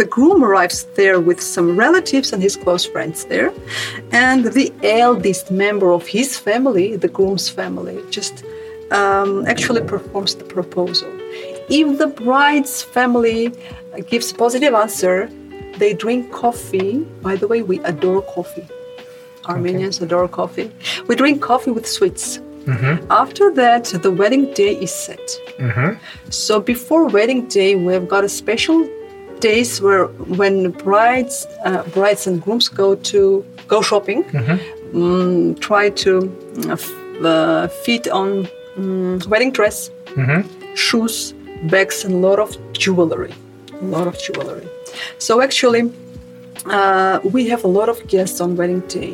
the 0.00 0.06
groom 0.14 0.44
arrives 0.44 0.78
there 0.94 1.18
with 1.28 1.40
some 1.40 1.68
relatives 1.86 2.32
and 2.32 2.40
his 2.40 2.54
close 2.56 2.84
friends 2.86 3.24
there, 3.24 3.50
and 4.12 4.44
the 4.58 4.72
eldest 4.82 5.50
member 5.50 5.90
of 5.98 6.06
his 6.06 6.38
family, 6.38 6.96
the 6.96 7.08
groom's 7.08 7.48
family, 7.48 7.98
just 8.10 8.44
um, 8.90 9.46
actually 9.46 9.82
performs 9.82 10.34
the 10.34 10.44
proposal. 10.44 11.08
If 11.68 11.98
the 11.98 12.08
bride's 12.08 12.82
family 12.82 13.52
gives 14.08 14.32
positive 14.32 14.74
answer, 14.74 15.28
they 15.78 15.94
drink 15.94 16.32
coffee. 16.32 16.98
By 17.22 17.36
the 17.36 17.46
way, 17.46 17.62
we 17.62 17.78
adore 17.84 18.22
coffee. 18.22 18.66
Armenians 19.46 20.00
adore 20.02 20.28
coffee. 20.28 20.70
We 21.08 21.14
drink 21.16 21.40
coffee 21.42 21.70
with 21.70 21.86
sweets. 21.86 22.40
After 23.10 23.50
that, 23.54 23.84
the 24.02 24.10
wedding 24.10 24.52
day 24.54 24.74
is 24.76 24.92
set. 24.92 25.26
So 26.30 26.60
before 26.60 27.06
wedding 27.08 27.48
day, 27.48 27.74
we've 27.74 28.06
got 28.08 28.22
a 28.22 28.28
special 28.28 28.86
days 29.40 29.80
where 29.80 30.04
when 30.38 30.70
brides, 30.72 31.46
uh, 31.64 31.82
brides 31.94 32.26
and 32.26 32.40
grooms 32.42 32.68
go 32.68 32.94
to 32.96 33.44
go 33.66 33.80
shopping, 33.80 34.22
mm, 34.92 35.58
try 35.60 35.88
to 36.04 36.12
uh, 36.68 36.72
f- 36.72 37.24
uh, 37.24 37.68
fit 37.84 38.06
on 38.08 38.46
mm, 38.80 39.26
wedding 39.26 39.52
dress, 39.52 39.90
shoes, 40.74 41.34
bags, 41.64 42.04
and 42.04 42.14
a 42.14 42.16
lot 42.28 42.38
of 42.38 42.56
jewelry. 42.72 43.32
A 43.80 43.84
lot 43.84 44.06
of 44.06 44.18
jewelry. 44.18 44.66
So 45.18 45.40
actually, 45.40 45.92
uh, 46.66 47.20
we 47.24 47.48
have 47.48 47.64
a 47.64 47.68
lot 47.68 47.88
of 47.88 48.06
guests 48.06 48.40
on 48.40 48.56
wedding 48.56 48.80
day. 48.80 49.12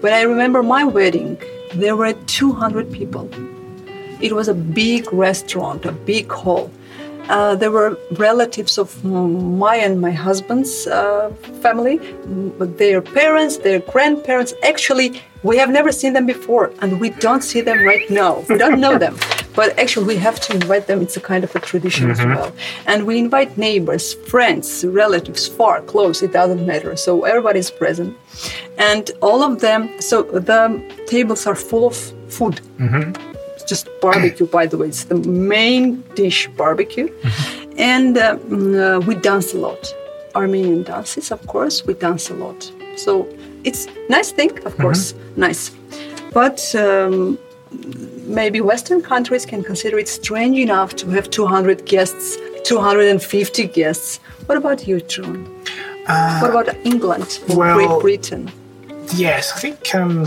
When 0.00 0.12
I 0.12 0.22
remember 0.22 0.62
my 0.62 0.84
wedding, 0.84 1.38
there 1.74 1.96
were 1.96 2.12
200 2.26 2.92
people. 2.92 3.28
It 4.20 4.32
was 4.32 4.48
a 4.48 4.54
big 4.54 5.12
restaurant, 5.12 5.84
a 5.84 5.92
big 5.92 6.30
hall. 6.30 6.70
Uh, 7.28 7.54
there 7.54 7.70
were 7.70 7.98
relatives 8.12 8.78
of 8.78 9.04
my 9.04 9.76
and 9.76 10.00
my 10.00 10.10
husband's 10.10 10.86
uh, 10.86 11.30
family, 11.60 11.98
their 12.58 13.02
parents, 13.02 13.58
their 13.58 13.80
grandparents. 13.80 14.54
Actually, 14.62 15.20
we 15.42 15.58
have 15.58 15.70
never 15.70 15.92
seen 15.92 16.14
them 16.14 16.26
before, 16.26 16.72
and 16.80 17.00
we 17.00 17.10
don't 17.10 17.42
see 17.44 17.60
them 17.60 17.84
right 17.84 18.08
now. 18.10 18.44
We 18.48 18.56
don't 18.56 18.80
know 18.80 18.98
them, 18.98 19.16
but 19.54 19.78
actually, 19.78 20.06
we 20.06 20.16
have 20.16 20.40
to 20.40 20.54
invite 20.54 20.86
them. 20.86 21.02
It's 21.02 21.16
a 21.16 21.20
kind 21.20 21.44
of 21.44 21.54
a 21.54 21.60
tradition 21.60 22.10
as 22.10 22.18
well. 22.24 22.52
And 22.86 23.06
we 23.06 23.18
invite 23.18 23.58
neighbors, 23.58 24.14
friends, 24.14 24.84
relatives, 24.84 25.46
far, 25.46 25.82
close, 25.82 26.22
it 26.22 26.32
doesn't 26.32 26.66
matter. 26.66 26.96
So 26.96 27.24
everybody 27.24 27.60
is 27.60 27.70
present, 27.70 28.16
and 28.78 29.10
all 29.20 29.42
of 29.42 29.60
them. 29.60 30.00
So 30.00 30.22
the 30.22 30.82
tables 31.06 31.46
are 31.46 31.54
full 31.54 31.86
of 31.86 31.96
food 32.28 32.60
just 33.68 33.88
barbecue 34.00 34.46
by 34.46 34.66
the 34.66 34.76
way. 34.78 34.88
It's 34.88 35.04
the 35.04 35.16
main 35.16 36.02
dish 36.14 36.48
barbecue. 36.56 37.08
And 37.76 38.16
uh, 38.18 38.36
mm, 38.36 38.74
uh, 38.74 39.00
we 39.06 39.14
dance 39.14 39.54
a 39.54 39.58
lot. 39.58 39.94
Armenian 40.34 40.82
dances 40.82 41.30
of 41.30 41.46
course 41.46 41.86
we 41.86 41.94
dance 41.94 42.30
a 42.30 42.34
lot. 42.34 42.70
So 42.96 43.28
it's 43.64 43.86
nice 44.08 44.32
thing 44.32 44.52
of 44.66 44.76
course. 44.76 45.14
Nice. 45.36 45.70
But 46.32 46.74
um, 46.74 47.38
maybe 48.26 48.60
western 48.60 49.00
countries 49.02 49.44
can 49.46 49.62
consider 49.62 49.98
it 49.98 50.08
strange 50.08 50.58
enough 50.58 50.96
to 50.96 51.08
have 51.10 51.30
200 51.30 51.84
guests 51.86 52.36
250 52.64 53.66
guests. 53.68 54.20
What 54.46 54.58
about 54.58 54.86
you 54.86 55.00
john? 55.00 55.46
What 56.40 56.50
about 56.50 56.68
england 56.84 57.40
or 57.48 57.56
well- 57.56 57.76
great 57.76 58.00
britain? 58.00 58.50
Yes, 59.14 59.52
I 59.56 59.60
think 59.60 59.94
um, 59.94 60.26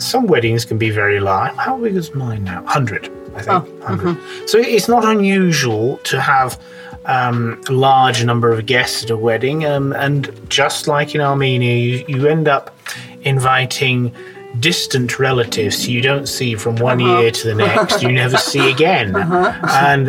some 0.00 0.26
weddings 0.26 0.64
can 0.64 0.78
be 0.78 0.90
very 0.90 1.20
large. 1.20 1.54
How 1.56 1.78
big 1.78 1.96
is 1.96 2.14
mine 2.14 2.44
now? 2.44 2.62
100, 2.62 3.06
I 3.34 3.42
think. 3.42 3.48
Oh, 3.48 3.60
100. 3.86 4.48
So 4.48 4.58
it's 4.58 4.88
not 4.88 5.04
unusual 5.04 5.98
to 5.98 6.20
have 6.20 6.60
um, 7.06 7.60
a 7.68 7.72
large 7.72 8.24
number 8.24 8.52
of 8.52 8.66
guests 8.66 9.04
at 9.04 9.10
a 9.10 9.16
wedding. 9.16 9.64
Um, 9.64 9.92
and 9.92 10.30
just 10.48 10.86
like 10.86 11.14
in 11.14 11.20
Armenia, 11.20 11.76
you, 11.76 12.04
you 12.08 12.28
end 12.28 12.48
up 12.48 12.76
inviting 13.22 14.14
distant 14.58 15.18
relatives 15.18 15.86
you 15.86 16.00
don't 16.00 16.26
see 16.26 16.56
from 16.56 16.74
one 16.76 16.98
year 16.98 17.30
to 17.30 17.46
the 17.46 17.54
next, 17.54 18.02
you 18.02 18.10
never 18.10 18.36
see 18.52 18.70
again. 18.70 19.14
And 19.14 20.08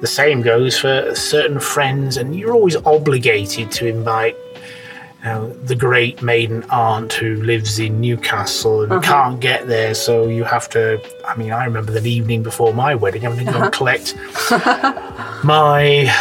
the 0.00 0.06
same 0.06 0.42
goes 0.42 0.78
for 0.78 1.14
certain 1.14 1.58
friends, 1.58 2.16
and 2.16 2.36
you're 2.36 2.52
always 2.52 2.76
obligated 2.76 3.70
to 3.72 3.86
invite 3.86 4.36
you 5.20 5.24
know, 5.24 5.52
the 5.64 5.74
great 5.74 6.22
maiden 6.22 6.64
aunt 6.70 7.12
who 7.12 7.42
lives 7.42 7.78
in 7.78 8.00
Newcastle 8.00 8.82
and 8.82 8.92
uh-huh. 8.92 9.02
can't 9.02 9.40
get 9.40 9.66
there, 9.66 9.94
so 9.94 10.28
you 10.28 10.44
have 10.44 10.68
to. 10.70 11.00
I 11.26 11.36
mean, 11.36 11.50
I 11.50 11.64
remember 11.64 11.92
the 11.92 12.08
evening 12.08 12.42
before 12.42 12.72
my 12.72 12.94
wedding, 12.94 13.22
having 13.22 13.44
to 13.44 13.52
go 13.52 13.62
and 13.62 13.72
collect 13.72 14.14
my 15.44 16.12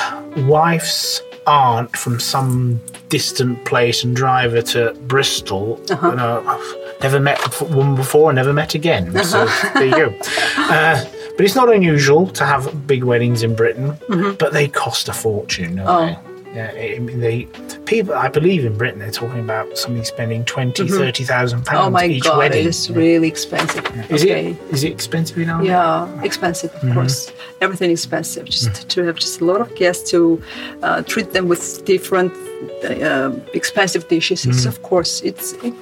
wife's 0.48 1.22
aunt 1.46 1.96
from 1.96 2.20
some 2.20 2.82
distant 3.10 3.64
place 3.66 4.04
and 4.04 4.16
drive 4.16 4.52
her 4.52 4.62
to 4.62 4.94
Bristol. 5.02 5.80
Uh-huh. 5.90 6.10
You 6.10 6.16
know, 6.16 6.44
uh, 6.48 6.62
never 7.02 7.20
met 7.20 7.62
woman 7.62 7.96
before, 7.96 8.32
and 8.32 8.36
never 8.36 8.52
met 8.52 8.74
again. 8.74 9.24
So 9.24 9.46
there 9.76 9.86
you 9.86 9.92
go. 9.92 10.20
Uh, 10.58 11.06
but 11.38 11.46
it's 11.46 11.56
not 11.56 11.72
unusual 11.72 12.26
to 12.30 12.46
have 12.46 12.88
big 12.88 13.04
weddings 13.04 13.44
in 13.44 13.54
Britain, 13.54 13.92
mm-hmm. 13.92 14.36
but 14.38 14.54
they 14.54 14.68
cost 14.68 15.08
a 15.08 15.14
fortune. 15.14 15.80
Oh. 15.86 16.06
they? 16.06 16.18
Yeah, 16.56 16.72
I 16.74 17.00
mean, 17.00 17.20
they 17.20 17.48
people. 17.88 18.14
I 18.14 18.28
believe 18.28 18.66
in 18.66 18.78
Britain 18.78 19.00
they're 19.00 19.12
talking 19.12 19.40
about 19.40 19.78
somebody 19.78 20.06
spending 20.06 20.46
20, 20.46 20.84
mm-hmm. 20.84 20.98
30,000 20.98 21.66
pounds 21.66 21.88
oh 21.88 21.90
my 21.90 22.06
each 22.06 22.24
god 22.24 22.38
wedding. 22.38 22.66
it 22.66 22.68
is 22.68 22.90
really 22.92 23.28
expensive 23.28 23.86
Is 24.12 24.24
okay. 24.24 24.52
it 24.52 24.74
is 24.74 24.84
it 24.84 24.92
expensive 24.92 25.38
in 25.38 25.50
Ireland? 25.50 25.68
Yeah, 25.68 26.22
expensive, 26.24 26.74
of 26.76 26.82
mm-hmm. 26.82 26.94
course. 26.94 27.32
Everything 27.62 27.90
expensive. 27.92 28.46
Just 28.46 28.70
mm-hmm. 28.70 28.88
to 28.88 29.04
have 29.06 29.16
just 29.16 29.42
a 29.42 29.46
lot 29.46 29.62
of 29.62 29.74
guests 29.76 30.12
to 30.12 30.42
uh, 30.84 31.02
treat 31.04 31.34
them 31.34 31.48
with 31.48 31.86
different 31.86 32.32
uh, 32.84 33.32
expensive 33.54 34.08
dishes. 34.08 34.46
It's, 34.46 34.66
of 34.66 34.84
course, 34.84 35.22
it's 35.22 35.54
it 35.64 35.74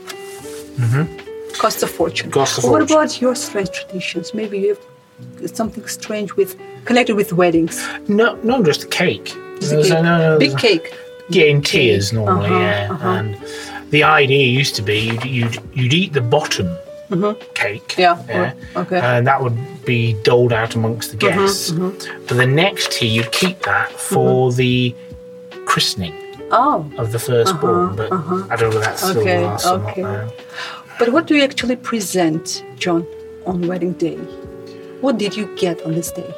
costs 1.58 1.84
a 1.84 1.88
fortune. 1.88 2.32
Costs 2.32 2.64
a 2.64 2.68
What 2.68 2.80
fortune. 2.80 2.98
about 2.98 3.22
your 3.22 3.36
strange 3.36 3.72
traditions? 3.72 4.34
Maybe 4.34 4.60
you 4.60 4.70
have 4.70 5.52
something 5.60 5.86
strange 5.88 6.36
with 6.36 6.56
connected 6.86 7.16
with 7.16 7.34
weddings. 7.34 7.76
No, 8.08 8.36
not 8.44 8.64
just 8.64 8.92
cake. 8.92 9.34
Just 9.60 9.72
a 9.74 9.82
cake. 9.82 10.04
no, 10.04 10.18
no, 10.18 10.40
Big 10.40 10.58
cake. 10.58 10.94
Yeah, 11.30 11.46
in 11.46 11.62
tiers 11.62 12.14
normally, 12.14 12.48
Uh-huh, 12.50 12.60
yeah. 12.60 12.88
uh-huh. 12.92 13.10
And 13.10 13.38
the 13.92 14.04
idea 14.04 14.46
used 14.48 14.76
to 14.76 14.82
be 14.82 14.98
you'd 15.00 15.26
you'd, 15.26 15.58
you'd 15.74 15.94
eat 15.94 16.14
the 16.14 16.22
bottom 16.22 16.68
cake. 17.54 17.88
Mm-hmm. 17.98 18.02
Yeah, 18.02 18.54
okay. 18.82 18.98
Mm-hmm, 19.00 19.06
And 19.06 19.28
that 19.28 19.42
would 19.44 19.58
be 19.86 20.14
doled 20.24 20.54
out 20.54 20.76
amongst 20.76 21.12
the 21.12 21.18
guests. 21.18 21.72
But 21.72 22.38
the 22.44 22.48
next 22.48 22.92
tea, 22.92 23.08
you'd 23.08 23.32
keep 23.32 23.58
that 23.64 23.92
for 23.92 24.52
the 24.52 24.94
christening 25.66 26.14
Oh, 26.52 26.90
of 26.98 27.12
the 27.12 27.20
firstborn. 27.20 27.96
but 27.96 28.12
I 28.52 28.56
don't 28.56 28.70
know 28.72 28.78
if 28.80 28.84
that 28.86 28.98
still 29.00 29.22
Okay, 29.22 29.46
lasts 29.46 29.68
or 29.68 29.80
okay. 29.90 30.02
not 30.02 30.12
now. 30.28 30.32
but 31.00 31.10
what 31.10 31.26
do 31.28 31.36
you 31.36 31.44
actually 31.44 31.76
present, 31.76 32.64
John, 32.78 33.06
on 33.46 33.68
wedding 33.68 33.94
day? 33.94 34.18
What 35.02 35.18
did 35.18 35.36
you 35.36 35.46
get 35.58 35.82
on 35.86 35.94
this 35.94 36.12
day? 36.12 36.32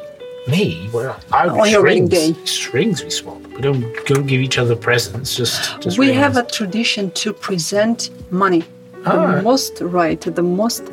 Me? 0.48 0.90
Well, 0.94 1.20
I 1.32 1.48
would 1.48 1.60
On 1.62 1.70
your 1.70 1.84
wedding 1.84 2.08
strings. 2.08 2.38
day. 2.38 2.46
Strings 2.46 3.04
we 3.04 3.10
swap. 3.10 3.42
We 3.56 3.62
don't 3.62 3.82
go 4.06 4.16
give 4.22 4.40
each 4.42 4.58
other 4.58 4.76
presents. 4.76 5.36
Just, 5.36 5.82
just 5.82 5.98
we 5.98 6.14
have 6.14 6.38
a 6.38 6.44
tradition 6.44 7.12
to 7.12 7.34
present 7.34 8.10
money. 8.32 8.64
Ah. 9.06 9.36
The 9.36 9.42
most 9.42 9.82
right, 9.82 10.20
the 10.22 10.42
most 10.44 10.84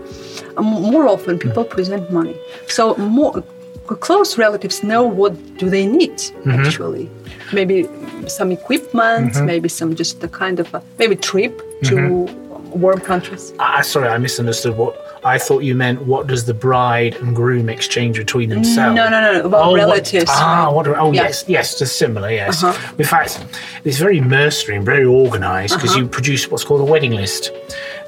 uh, 0.57 0.63
more 0.63 1.07
often 1.09 1.39
people 1.39 1.65
present 1.65 2.11
money. 2.11 2.37
So 2.69 2.95
more 2.97 3.43
close 3.87 4.39
relatives 4.39 4.83
know 4.83 5.03
what 5.05 5.33
do 5.59 5.69
they 5.71 5.87
need 5.87 6.17
Mm-hmm. 6.19 6.51
actually. 6.51 7.11
Maybe 7.53 7.89
some 8.27 8.51
equipment, 8.51 9.33
Mm-hmm. 9.35 9.47
maybe 9.47 9.69
some 9.69 9.95
just 9.95 10.23
a 10.25 10.29
kind 10.29 10.59
of 10.61 10.73
a 10.75 10.83
maybe 10.99 11.17
trip 11.17 11.61
to 11.85 12.27
warm 12.75 13.01
countries. 13.01 13.53
Ah, 13.59 13.83
sorry, 13.83 14.09
I 14.09 14.19
misunderstood. 14.19 14.77
What 14.77 14.95
I 15.25 15.39
thought 15.39 15.61
you 15.63 15.75
meant. 15.75 16.03
What 16.03 16.27
does 16.27 16.45
the 16.45 16.53
bride 16.55 17.15
and 17.17 17.35
groom 17.35 17.69
exchange 17.69 18.19
between 18.19 18.51
themselves? 18.51 18.95
No, 18.95 19.09
no, 19.09 19.21
no, 19.21 19.33
no, 19.41 19.45
about 19.47 19.71
what- 19.71 19.77
relatives. 19.77 20.31
ah, 20.33 20.71
what? 20.71 20.87
Oh, 20.87 21.13
Yeah. 21.13 21.23
yes, 21.23 21.45
yes, 21.49 21.79
just 21.79 21.97
similar. 21.97 22.31
Yes. 22.31 22.63
Uh-huh. 22.63 22.95
In 22.99 23.05
fact, 23.05 23.45
it's 23.85 23.99
very 23.99 24.21
mercenary 24.21 24.77
and 24.77 24.85
very 24.87 25.07
organised 25.07 25.75
because 25.77 25.91
Uh-huh. 25.93 26.01
you 26.01 26.07
produce 26.09 26.51
what's 26.51 26.65
called 26.65 26.81
a 26.83 26.85
wedding 26.85 27.13
list, 27.15 27.51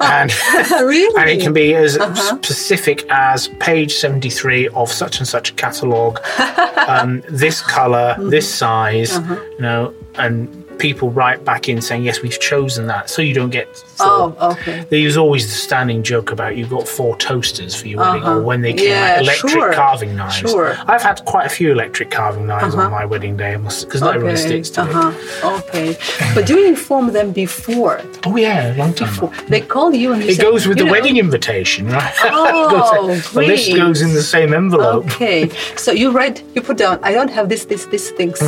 and 0.00 0.30
really? 0.70 1.20
and 1.20 1.30
it 1.30 1.40
can 1.42 1.52
be 1.52 1.74
as 1.74 1.96
Uh-huh. 1.96 2.14
specific 2.36 3.04
as 3.10 3.48
page 3.60 3.94
seventy-three 3.94 4.68
of 4.68 4.92
such 4.92 5.18
and 5.18 5.26
such 5.26 5.50
a 5.50 5.54
catalogue, 5.54 6.20
um, 6.86 7.22
this 7.28 7.60
color 7.62 8.14
Mm-hmm. 8.18 8.28
this 8.30 8.46
size, 8.52 9.16
Uh-huh. 9.16 9.36
you 9.56 9.62
know, 9.62 9.92
and 10.16 10.64
people 10.78 11.10
write 11.10 11.44
back 11.44 11.68
in 11.70 11.80
saying, 11.80 12.02
yes, 12.04 12.20
we've 12.20 12.38
chosen 12.38 12.86
that, 12.88 13.08
so 13.08 13.22
you 13.22 13.32
don't 13.34 13.50
get. 13.50 13.66
Oh, 14.00 14.34
okay. 14.52 14.84
There 14.90 15.04
was 15.04 15.16
always 15.16 15.46
the 15.46 15.52
standing 15.54 16.02
joke 16.02 16.30
about 16.32 16.56
you've 16.56 16.70
got 16.70 16.86
four 16.86 17.16
toasters 17.16 17.74
for 17.74 17.88
your 17.88 17.98
wedding, 18.00 18.22
Uh-huh. 18.22 18.36
or 18.38 18.42
when 18.42 18.60
they 18.62 18.72
came 18.74 18.90
Yeah, 18.90 19.14
out, 19.16 19.22
electric 19.22 19.52
sure, 19.52 19.72
carving 19.72 20.14
knives. 20.16 20.36
sure. 20.36 20.76
I've 20.86 21.02
had 21.02 21.24
quite 21.24 21.46
a 21.46 21.48
few 21.48 21.72
electric 21.72 22.10
carving 22.10 22.46
knives 22.46 22.74
Uh-huh. 22.74 22.84
on 22.86 22.90
my 22.90 23.04
wedding 23.04 23.36
day, 23.36 23.56
because 23.56 24.00
not 24.02 24.14
everyone 24.16 24.36
sticks 24.36 24.70
to 24.70 24.82
it. 24.82 24.94
uh-huh. 24.94 25.56
Okay. 25.60 25.96
But 26.34 26.46
do 26.46 26.54
you 26.58 26.66
inform 26.68 27.12
them 27.12 27.32
before? 27.32 28.00
Oh 28.26 28.36
yeah, 28.36 28.74
long 28.76 28.92
time. 28.92 29.08
Before 29.08 29.32
they 29.48 29.60
call 29.60 29.94
you 29.94 30.12
and 30.12 30.22
you 30.22 30.28
It 30.30 30.36
say, 30.36 30.42
goes 30.42 30.66
with 30.68 30.76
the 30.78 30.84
know, 30.84 30.92
wedding 30.92 31.16
invitation, 31.16 31.86
right? 31.88 32.14
Oh, 32.32 33.14
the 33.32 33.40
list 33.40 33.74
goes 33.74 34.02
in 34.02 34.12
the 34.12 34.22
same 34.22 34.52
envelope. 34.52 35.06
Okay, 35.06 35.48
so 35.76 35.90
you 35.92 36.10
write, 36.10 36.42
you 36.54 36.60
put 36.60 36.76
down, 36.76 36.98
I 37.02 37.12
don't 37.12 37.30
have 37.30 37.48
this, 37.48 37.64
this, 37.64 37.86
these 37.86 38.10
things, 38.10 38.38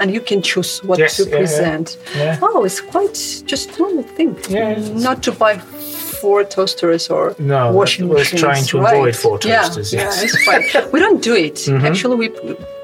and 0.00 0.10
you 0.10 0.16
you 0.16 0.22
can 0.22 0.40
choose 0.40 0.72
what 0.88 0.96
Mm-hmm. 0.98 1.02
Yes, 1.02 1.16
to 1.18 1.24
yeah, 1.28 1.36
present. 1.36 1.86
Yeah. 2.16 2.38
Oh, 2.40 2.64
it's 2.64 2.80
quite 2.80 3.16
just 3.52 3.78
normal 3.78 4.02
thing. 4.16 4.30
Yeah, 4.48 4.78
Not 5.02 5.22
to 5.24 5.32
buy 5.32 5.58
four 6.20 6.44
toasters 6.44 7.10
or 7.10 7.34
No, 7.38 7.72
washing 7.72 8.08
machines. 8.08 8.40
trying 8.40 8.64
to 8.64 8.78
right. 8.80 8.94
avoid 8.94 9.16
four 9.16 9.38
Yeah, 9.44 9.62
toasters, 9.62 9.92
Yeah, 9.92 10.00
yes. 10.00 10.22
it's 10.24 10.44
fine. 10.44 10.62
we 10.92 10.98
don't 11.00 11.22
do 11.22 11.34
it. 11.34 11.68
Actually, 11.68 12.16
we 12.16 12.28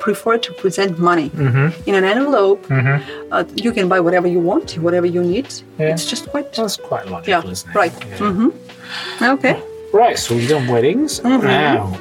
prefer 0.01 0.37
to 0.39 0.53
present 0.53 0.99
money 0.99 1.31
Mm-hmm. 1.31 1.69
in 1.89 1.95
an 1.95 2.05
envelope. 2.05 2.61
Uh, 2.71 3.45
you 3.55 3.73
can 3.73 3.89
buy 3.89 4.01
whatever 4.01 4.29
you 4.29 4.39
want, 4.41 4.73
whatever 4.79 5.07
you 5.07 5.23
need. 5.23 5.49
Yeah. 5.79 5.93
It's 5.93 6.05
just 6.13 6.29
quite. 6.31 6.53
That's 6.53 6.77
quite 6.77 7.07
logical, 7.09 7.45
Yeah, 7.45 7.51
isn't 7.53 7.71
it? 7.71 7.75
right. 7.75 7.93
Yeah. 8.11 8.19
hmm 8.19 8.49
Okay. 9.35 9.57
Right, 9.93 10.19
so 10.19 10.35
we've 10.35 10.49
done 10.49 10.67
weddings. 10.69 11.21
Mm-hmm. 11.21 11.47
Now, 11.47 11.93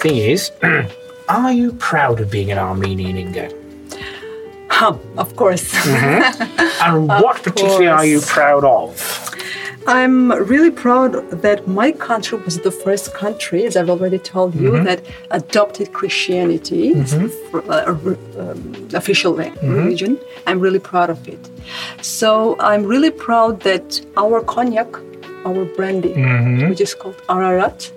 thing 0.00 0.16
is, 0.16 0.50
are 1.28 1.52
you 1.52 1.72
proud 1.90 2.20
of 2.20 2.30
being 2.30 2.50
an 2.52 2.58
Armenian, 2.58 3.16
Inga? 3.16 3.50
Huh, 4.68 4.96
of 5.16 5.34
course. 5.36 5.72
And 6.86 7.08
what 7.08 7.42
particularly 7.42 7.86
are 7.88 8.04
you 8.04 8.20
proud 8.20 8.64
of? 8.64 8.92
I'm 9.86 10.32
really 10.32 10.70
proud 10.70 11.12
that 11.42 11.68
my 11.68 11.92
country 11.92 12.38
was 12.38 12.58
the 12.60 12.70
first 12.70 13.14
country, 13.14 13.64
as 13.66 13.76
I've 13.76 13.90
already 13.90 14.18
told 14.18 14.54
you, 14.54 14.70
Mm-hmm. 14.72 14.84
that 14.84 15.00
adopted 15.30 15.92
Christianity 15.92 16.92
as 16.94 17.12
the 17.12 17.28
fir- 17.50 17.64
uh, 17.68 17.94
um, 18.42 18.88
official 18.94 19.32
Mm-hmm. 19.34 19.72
religion. 19.80 20.18
I'm 20.46 20.58
really 20.60 20.80
proud 20.80 21.08
of 21.10 21.20
it. 21.28 21.42
So 22.02 22.56
I'm 22.58 22.84
really 22.84 23.10
proud 23.10 23.60
that 23.60 24.00
our 24.16 24.40
cognac, 24.42 24.90
our 25.44 25.64
brandy, 25.76 26.14
Mm-hmm. 26.14 26.68
which 26.68 26.80
is 26.80 26.92
called 26.94 27.18
Ararat, 27.28 27.92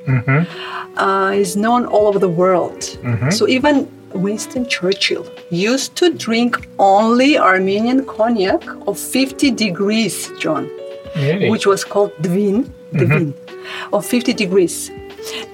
uh, 0.98 1.32
is 1.44 1.56
known 1.56 1.86
all 1.86 2.06
over 2.08 2.20
the 2.20 2.30
world. 2.42 2.82
Mm-hmm. 2.82 3.32
So 3.32 3.48
even 3.48 3.76
Winston 4.14 4.68
Churchill 4.68 5.26
used 5.50 5.96
to 5.98 6.14
drink 6.14 6.68
only 6.78 7.38
Armenian 7.38 8.06
cognac 8.06 8.62
of 8.88 8.98
50 9.00 9.52
degrees, 9.52 10.30
John 10.40 10.70
Really? 11.16 11.50
which 11.50 11.66
was 11.66 11.84
called 11.84 12.12
Dvin, 12.22 12.70
Dvin 12.94 13.34
mm-hmm. 13.34 13.94
of 13.94 14.06
50 14.06 14.34
degrees. 14.34 14.92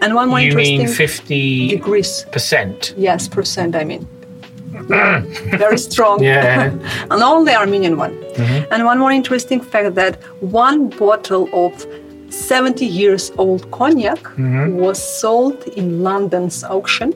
And 0.01 0.13
one 0.13 0.29
more 0.29 0.39
Mm-hmm. 0.39 0.59
you 0.59 0.59
interesting 0.59 0.77
mean 0.85 0.87
50 0.87 1.67
degrees. 1.69 2.25
percent? 2.31 2.93
Yes, 2.97 3.27
percent, 3.27 3.75
I 3.75 3.83
mean. 3.83 4.07
Mm. 4.71 5.25
Very 5.57 5.77
strong. 5.77 6.21
Yeah. 6.33 6.71
and 7.11 7.23
only 7.23 7.53
Armenian 7.53 7.97
one. 7.97 8.13
Mm-hmm. 8.13 8.73
And 8.73 8.85
one 8.85 8.99
more 8.99 9.11
interesting 9.11 9.59
fact 9.61 9.95
that 9.95 10.15
one 10.41 10.89
bottle 10.89 11.49
of 11.53 11.85
70 12.29 12.85
years 12.85 13.31
old 13.37 13.69
cognac 13.71 14.19
mm-hmm. 14.19 14.75
was 14.75 15.01
sold 15.01 15.63
in 15.75 16.03
London's 16.03 16.63
auction 16.63 17.13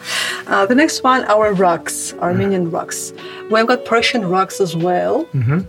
Uh, 0.53 0.67
the 0.67 0.75
next 0.75 1.03
one, 1.05 1.25
our 1.35 1.55
rugs, 1.55 2.13
Armenian 2.21 2.71
rugs. 2.71 3.15
We've 3.51 3.67
got 3.67 3.85
Persian 3.85 4.23
rugs 4.29 4.61
as 4.61 4.75
well. 4.77 5.25
Mm-hmm. 5.27 5.61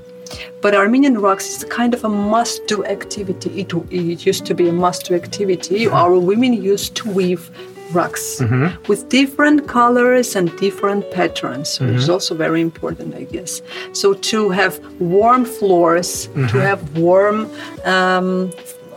But 0.61 0.73
Armenian 0.75 1.17
rugs 1.19 1.45
is 1.57 1.63
kind 1.65 1.93
of 1.93 2.03
a 2.03 2.09
must-do 2.09 2.85
activity. 2.85 3.61
It, 3.61 3.73
it 3.91 4.25
used 4.25 4.45
to 4.45 4.53
be 4.53 4.69
a 4.69 4.73
must-do 4.73 5.13
activity. 5.15 5.85
Mm-hmm. 5.85 5.95
Our 5.95 6.17
women 6.19 6.53
used 6.53 6.95
to 6.97 7.09
weave 7.09 7.49
rugs 7.91 8.41
with 8.87 9.07
different 9.09 9.67
colors 9.67 10.35
and 10.35 10.45
different 10.57 11.03
patterns, 11.11 11.79
which 11.79 11.89
Mm-hmm. 11.89 11.97
is 11.99 12.09
also 12.09 12.33
very 12.35 12.59
important, 12.61 13.13
I 13.13 13.25
guess. 13.25 13.61
So 13.91 14.13
to 14.31 14.49
have 14.49 14.79
warm 14.99 15.45
floors, 15.45 16.27
Mm-hmm. 16.27 16.47
to 16.47 16.57
have 16.61 16.97
warm 16.97 17.49
um, 17.85 18.51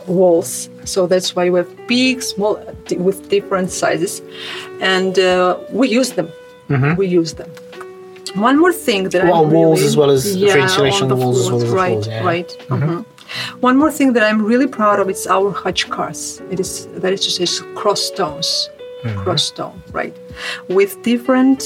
walls. 0.07 0.69
So 0.85 1.05
that's 1.05 1.35
why 1.35 1.49
we 1.49 1.59
have 1.59 1.87
big, 1.87 2.21
small, 2.23 2.55
with 2.97 3.29
different 3.29 3.69
sizes, 3.71 4.21
and 4.81 5.19
uh, 5.19 5.57
we 5.71 5.89
use 5.89 6.13
them. 6.13 6.29
We 6.97 7.07
use 7.07 7.33
them. 7.33 7.51
One 8.37 8.57
more 8.59 8.73
thing 8.73 9.03
that 9.03 9.13
Mm-hmm. 9.13 9.29
Well, 9.29 9.45
I'm 9.45 9.51
walls 9.51 9.79
really, 9.79 9.87
as 9.89 9.97
well 9.97 10.11
as 10.11 10.23
the 10.33 10.39
yeah, 10.39 10.55
insulation 10.65 11.05
on 11.05 11.11
on 11.11 11.19
the 11.19 11.25
walls 11.25 11.39
as 11.41 11.47
well 11.51 11.61
as 11.61 11.69
the 11.69 11.75
right, 11.75 11.91
floors, 12.03 12.07
yeah. 12.07 12.23
right. 12.25 12.49
mhm. 12.69 13.05
One 13.61 13.75
more 13.77 13.91
thing 13.91 14.13
that 14.13 14.23
I'm 14.23 14.41
really 14.51 14.67
proud 14.67 14.99
of 15.01 15.09
is 15.09 15.27
our 15.27 15.51
khachkars. 15.53 16.21
It 16.51 16.59
is 16.59 16.87
that 17.01 17.11
is 17.13 17.21
to 17.25 17.31
say 17.31 17.43
it's 17.43 17.59
cross 17.79 18.01
stones, 18.01 18.69
Mm-hmm. 19.03 19.19
cross 19.23 19.43
stone, 19.43 19.77
right, 19.91 20.15
with 20.69 20.91
different 21.03 21.59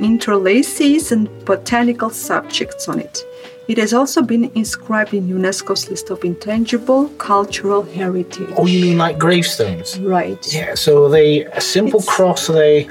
interlaces 0.00 1.12
and 1.12 1.28
botanical 1.44 2.10
subjects 2.10 2.88
on 2.88 2.98
it. 3.00 3.24
It 3.68 3.78
has 3.78 3.94
also 3.94 4.20
been 4.22 4.44
inscribed 4.54 5.14
in 5.14 5.26
UNESCO's 5.28 5.88
list 5.88 6.10
of 6.10 6.22
intangible 6.24 7.08
cultural 7.30 7.82
heritage. 7.82 8.50
Oh, 8.58 8.66
you 8.66 8.80
mean 8.82 8.98
like 8.98 9.16
gravestones? 9.18 9.98
right? 10.00 10.42
Yeah, 10.52 10.74
so 10.74 11.04
are 11.06 11.08
they 11.08 11.44
a 11.44 11.60
simple 11.60 12.00
It's- 12.00 12.14
cross? 12.16 12.50
Are 12.50 12.54
they. 12.54 12.88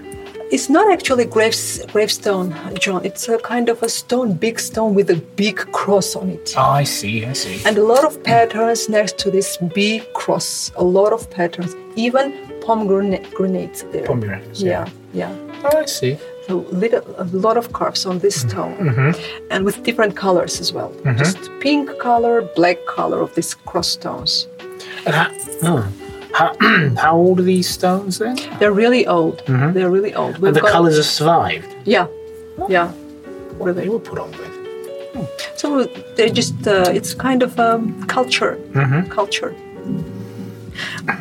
It's 0.52 0.70
not 0.70 0.92
actually 0.92 1.26
graves, 1.26 1.84
gravestone, 1.92 2.54
John. 2.80 3.04
It's 3.06 3.28
a 3.28 3.38
kind 3.40 3.70
of 3.70 3.82
a 3.82 3.90
stone, 3.90 4.34
big 4.34 4.60
stone 4.60 4.94
with 4.94 5.10
a 5.10 5.16
big 5.16 5.58
cross 5.72 6.16
on 6.16 6.30
it. 6.30 6.54
Oh, 6.56 6.62
I 6.62 6.84
see, 6.84 7.26
I 7.26 7.34
see. 7.34 7.62
And 7.66 7.78
a 7.78 7.84
lot 7.84 8.06
of 8.06 8.24
patterns 8.24 8.88
next 8.88 9.18
to 9.20 9.32
this 9.32 9.58
big 9.58 10.12
cross. 10.14 10.72
A 10.76 10.84
lot 10.84 11.12
of 11.12 11.30
patterns. 11.30 11.76
Even 11.96 12.34
pomegranates 12.62 13.84
there. 13.92 14.06
Pomegranates, 14.06 14.62
Yeah, 14.62 14.88
yeah. 15.14 15.30
yeah. 15.32 15.70
Oh, 15.72 15.78
I 15.78 15.86
see. 15.86 16.18
A, 16.50 16.56
little, 16.56 17.04
a 17.18 17.24
lot 17.26 17.58
of 17.58 17.74
carves 17.74 18.06
on 18.06 18.20
this 18.20 18.40
mm-hmm. 18.40 18.50
stone. 18.50 18.76
Mm-hmm. 18.78 19.48
And 19.50 19.66
with 19.66 19.84
different 19.84 20.16
colors 20.16 20.60
as 20.60 20.74
well. 20.74 20.90
Mm-hmm. 20.90 21.18
Just 21.18 21.50
pink 21.62 21.98
color, 22.00 22.42
black 22.56 22.86
color 22.86 23.22
of 23.22 23.34
these 23.34 23.54
cross 23.54 23.88
stones. 23.88 24.48
And 25.06 25.16
oh, 25.64 25.88
how, 26.34 26.56
how 26.98 27.16
old 27.16 27.40
are 27.40 27.44
these 27.44 27.70
stones 27.70 28.20
then? 28.20 28.36
They're 28.60 28.74
really 28.74 29.06
old. 29.08 29.44
They're 29.48 29.90
really 29.92 30.14
old. 30.16 30.38
We've 30.40 30.50
And 30.50 30.56
the 30.56 30.62
got- 30.62 30.72
colours 30.72 30.98
have 30.98 31.06
survived? 31.06 31.68
Yeah, 31.86 32.08
yeah. 32.70 32.92
What 33.58 33.76
they 33.76 33.88
were 33.90 34.00
put 34.00 34.20
on 34.20 34.32
with? 34.32 34.50
So 35.58 35.86
they're 36.16 36.30
just, 36.30 36.68
uh, 36.68 36.86
it's 36.94 37.14
kind 37.14 37.44
of 37.44 37.60
um, 37.60 38.04
culture. 38.08 38.58
Culture. 39.10 39.56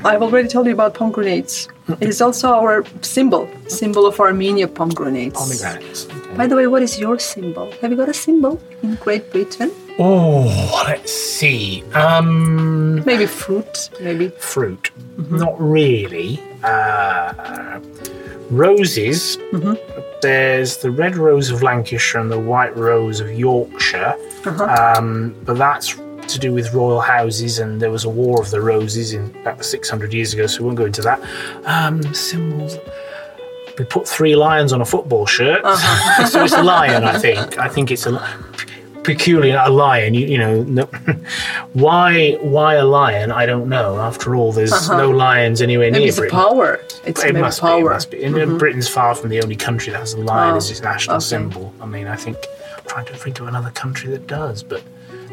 I've 0.05 0.23
already 0.23 0.49
told 0.49 0.67
you 0.67 0.73
about 0.73 0.95
pomegranates. 0.95 1.69
It 2.01 2.09
is 2.09 2.23
also 2.23 2.49
our 2.55 2.85
symbol, 3.03 3.49
symbol 3.69 4.07
of 4.07 4.19
Armenia, 4.19 4.67
pomegranates. 4.67 5.39
Pomegranates. 5.39 6.07
Okay. 6.07 6.37
By 6.37 6.47
the 6.47 6.57
way, 6.57 6.67
what 6.67 6.83
is 6.83 6.99
your 6.99 7.19
symbol? 7.19 7.71
Have 7.83 7.91
you 7.91 7.97
got 7.97 8.09
a 8.09 8.15
symbol 8.15 8.61
in 8.83 8.95
Great 8.97 9.31
Britain? 9.31 9.71
Oh, 9.99 10.83
let's 10.87 11.13
see. 11.13 11.83
Um, 11.95 13.05
Maybe 13.05 13.27
fruit, 13.27 13.91
maybe. 14.01 14.29
fruit. 14.31 14.91
Not 15.31 15.61
really. 15.61 16.41
Uh, 16.63 17.81
roses. 18.51 19.39
There's 20.23 20.77
the 20.79 20.91
red 20.91 21.17
rose 21.17 21.51
of 21.51 21.63
Lancashire 21.63 22.21
and 22.21 22.31
the 22.31 22.39
white 22.39 22.77
rose 22.77 23.21
of 23.21 23.31
Yorkshire. 23.33 24.15
Um, 24.47 25.35
but 25.45 25.59
that's 25.59 25.95
to 26.29 26.39
do 26.39 26.53
with 26.53 26.73
royal 26.73 27.01
houses, 27.01 27.59
and 27.59 27.81
there 27.83 27.91
was 27.91 28.05
a 28.05 28.09
war 28.09 28.41
of 28.41 28.51
the 28.51 28.61
roses 28.61 29.13
in 29.13 29.35
about 29.43 29.65
600 29.65 30.15
years 30.15 30.33
ago, 30.33 30.47
so 30.47 30.61
we 30.61 30.67
won't 30.67 30.79
go 30.79 30.85
into 30.87 31.03
that. 31.03 31.21
Um, 31.65 32.03
symbols. 32.15 32.77
We 33.79 33.85
put 33.87 34.07
three 34.07 34.37
lions 34.37 34.73
on 34.73 34.81
a 34.81 34.85
football 34.85 35.27
shirt, 35.27 35.63
so 36.29 36.45
it's 36.45 36.53
a 36.55 36.63
lion. 36.63 37.05
I 37.05 37.19
think. 37.19 37.59
I 37.59 37.69
think 37.69 37.91
it's 37.91 38.07
a 38.07 38.13
peculiar 39.05 39.61
a 39.65 39.71
lion. 39.71 40.15
You, 40.15 40.27
you 40.27 40.39
know, 40.39 40.63
no, 40.63 40.85
why 41.73 42.33
why 42.41 42.75
a 42.75 42.85
lion? 42.85 43.31
I 43.33 43.47
don't 43.47 43.69
know. 43.69 43.99
After 44.01 44.35
all, 44.35 44.53
there's 44.53 44.89
no 44.89 45.11
lions 45.11 45.61
anywhere 45.63 45.91
Maybe 45.91 46.01
near 46.05 46.09
it's 46.09 46.19
a 46.19 46.23
Britain. 46.23 46.39
power. 46.39 46.81
It's 47.05 47.23
It 47.25 47.35
must 47.35 47.61
be. 47.61 47.67
It 47.67 47.71
power. 47.71 47.91
must 47.91 48.11
be. 48.11 48.25
And 48.25 48.59
Britain's 48.59 48.89
far 48.89 49.15
from 49.15 49.31
the 49.31 49.41
only 49.43 49.57
country 49.57 49.93
that 49.93 49.99
has 49.99 50.13
a 50.15 50.19
lion 50.21 50.55
Oh, 50.55 50.57
as 50.57 50.71
its 50.71 50.83
national 50.83 51.17
okay. 51.17 51.25
symbol. 51.25 51.73
I 51.81 51.87
mean, 51.87 52.07
I 52.07 52.17
think 52.17 52.37
I'm 52.79 52.85
trying 52.87 53.07
to 53.07 53.15
think 53.15 53.41
of 53.41 53.49
another 53.49 53.71
country 53.71 54.11
that 54.11 54.27
does, 54.27 54.63
but 54.63 54.83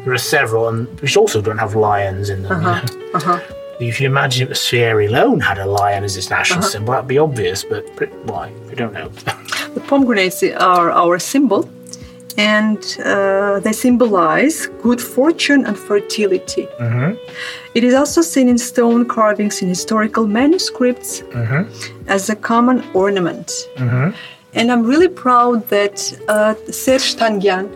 there 0.04 0.12
are 0.12 0.18
several, 0.18 0.68
and 0.68 1.00
which 1.00 1.16
also 1.16 1.40
don't 1.40 1.58
have 1.58 1.74
lions 1.74 2.30
in 2.30 2.42
them. 2.42 2.60
you 2.60 2.66
know. 2.66 3.10
Uh-huh. 3.14 3.40
If 3.80 3.98
you 4.00 4.06
imagine 4.06 4.50
if 4.50 4.58
Sierra 4.58 5.08
Leone 5.08 5.40
had 5.40 5.58
a 5.58 5.64
lion 5.64 6.04
as 6.04 6.16
its 6.16 6.28
national 6.28 6.58
Uh-huh. 6.60 6.68
symbol, 6.68 6.92
that'd 6.92 7.08
be 7.08 7.18
obvious. 7.18 7.64
But 7.64 7.84
why? 8.24 8.52
We 8.68 8.74
don't 8.74 8.92
know. 8.92 9.10
The 9.74 9.80
pomegranates 9.82 10.42
are 10.42 10.90
our 10.90 11.20
symbol, 11.20 11.62
and 12.38 12.78
uh, 13.04 13.60
they 13.60 13.72
symbolize 13.72 14.66
good 14.82 15.00
fortune 15.00 15.64
and 15.66 15.76
fertility. 15.78 16.66
It 17.74 17.84
is 17.84 17.94
also 17.94 18.20
seen 18.22 18.48
in 18.48 18.58
stone 18.58 19.06
carvings 19.06 19.62
in 19.62 19.68
historical 19.68 20.26
manuscripts 20.26 21.22
as 22.08 22.30
a 22.30 22.36
common 22.36 22.82
ornament. 22.94 23.52
And 24.52 24.72
I'm 24.72 24.84
really 24.84 25.08
proud 25.08 25.68
that 25.68 25.96
uh, 26.28 26.54
Serj 26.68 27.14
Tankian 27.16 27.68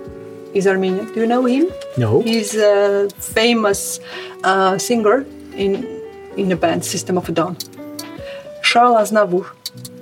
is 0.55 0.67
Armenian. 0.67 1.07
Do 1.15 1.21
you 1.21 1.27
know 1.27 1.45
him? 1.45 1.67
no. 1.97 2.21
He's 2.23 2.55
a 2.57 3.09
famous 3.19 4.01
uh, 4.43 4.79
singer 4.79 5.25
in 5.57 5.85
in 6.37 6.49
the 6.49 6.57
band 6.57 6.85
System 6.85 7.17
of 7.17 7.29
a 7.29 7.33
Down. 7.33 7.57
Charles 8.63 8.97
Aznavour. 9.11 9.47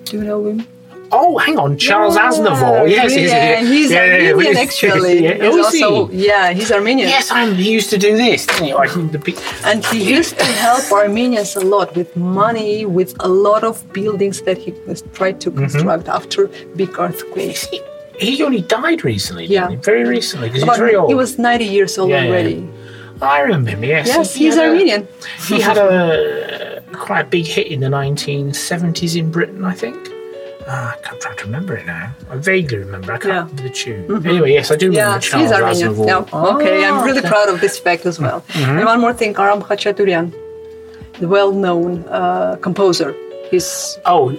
Do 0.04 0.16
you 0.16 0.24
know 0.24 0.46
him? 0.46 0.66
Oh, 1.14 1.36
hang 1.36 1.58
on, 1.58 1.76
Charles 1.76 2.16
Yeah, 2.16 2.30
Aznavour. 2.30 2.88
Yes, 2.88 3.12
he's, 3.12 3.30
yeah, 3.30 3.60
he's 3.60 3.90
yeah, 3.90 4.04
yeah, 4.04 4.16
yeah, 4.16 4.30
Armenian 4.30 4.54
yeah. 4.56 4.62
actually. 4.62 5.18
Yeah. 5.26 5.34
He's 5.34 5.82
Oh, 5.84 6.06
is 6.08 6.10
he? 6.10 6.26
yeah, 6.26 6.52
he's 6.52 6.72
Armenian. 6.72 7.08
Yes, 7.08 7.30
I'm, 7.30 7.54
he 7.54 7.70
used 7.70 7.90
to 7.90 7.98
do 7.98 8.16
this, 8.16 8.46
didn't 8.46 8.64
he? 8.66 8.72
The 8.72 9.60
And 9.66 9.84
he 9.86 10.02
used 10.18 10.38
to 10.38 10.44
help 10.44 10.90
Armenians 10.90 11.54
a 11.54 11.60
lot 11.60 11.94
with 11.94 12.16
money, 12.16 12.86
with 12.86 13.14
a 13.20 13.28
lot 13.28 13.62
of 13.62 13.74
buildings 13.92 14.40
that 14.42 14.56
he 14.58 14.72
was 14.86 15.02
tried 15.12 15.40
to 15.42 15.50
Mm-hmm. 15.50 15.58
construct 15.68 16.08
after 16.08 16.48
big 16.76 16.98
earthquakes. 16.98 17.66
he, 17.68 17.80
he 18.18 18.42
only 18.42 18.62
died 18.62 19.04
recently, 19.04 19.46
didn't 19.48 19.70
Yeah. 19.70 19.70
he? 19.70 19.76
Very 19.76 20.04
recently, 20.04 20.48
because 20.48 20.62
he's 20.64 20.76
very 20.78 20.94
old. 20.96 21.10
he 21.10 21.14
was 21.14 21.38
90 21.38 21.64
years 21.66 21.98
old 21.98 22.10
already. 22.12 22.66
I 23.20 23.40
remember 23.40 23.70
him, 23.70 23.84
yes. 23.84 24.06
Yes, 24.08 24.34
He 24.34 24.44
he's 24.46 24.54
had 24.54 24.64
a- 24.64 24.68
Armenian. 24.70 25.08
He 25.46 25.60
had 25.60 25.76
a 25.78 26.82
quite 26.94 27.20
a 27.26 27.28
big 27.28 27.46
hit 27.46 27.66
in 27.66 27.80
the 27.80 27.88
1970s 27.88 29.14
in 29.16 29.30
Britain, 29.30 29.64
I 29.64 29.74
think. 29.74 29.96
Ah, 30.66 30.94
I 30.94 30.96
can't 31.02 31.20
try 31.20 31.34
to 31.34 31.44
remember 31.44 31.76
it 31.76 31.86
now. 31.86 32.14
I 32.30 32.36
vaguely 32.36 32.78
remember. 32.78 33.12
I 33.12 33.18
can't. 33.18 33.32
Mm-hmm. 33.48 33.56
remember 33.56 33.62
the 33.62 33.70
tune. 33.70 34.26
Anyway, 34.26 34.52
yes, 34.52 34.70
I 34.70 34.76
do 34.76 34.86
remember 34.90 35.14
Yeah, 35.14 35.18
Charles 35.18 35.50
he's 35.50 35.52
Armenian. 35.58 35.94
Aznavour. 35.94 36.06
Yeah. 36.32 36.54
okay, 36.54 36.84
I'm 36.84 37.04
really 37.04 37.18
okay. 37.18 37.28
proud 37.28 37.48
of 37.48 37.60
this 37.60 37.78
fact 37.78 38.06
as 38.06 38.18
well. 38.18 38.44
And 38.54 38.84
one 38.84 39.00
more 39.00 39.12
thing, 39.12 39.34
Aram 39.36 39.60
Khachaturian, 39.62 40.32
the 41.18 41.28
well-known 41.28 42.04
uh, 42.08 42.56
composer. 42.62 43.14
His 43.50 43.98
Oh, 44.06 44.36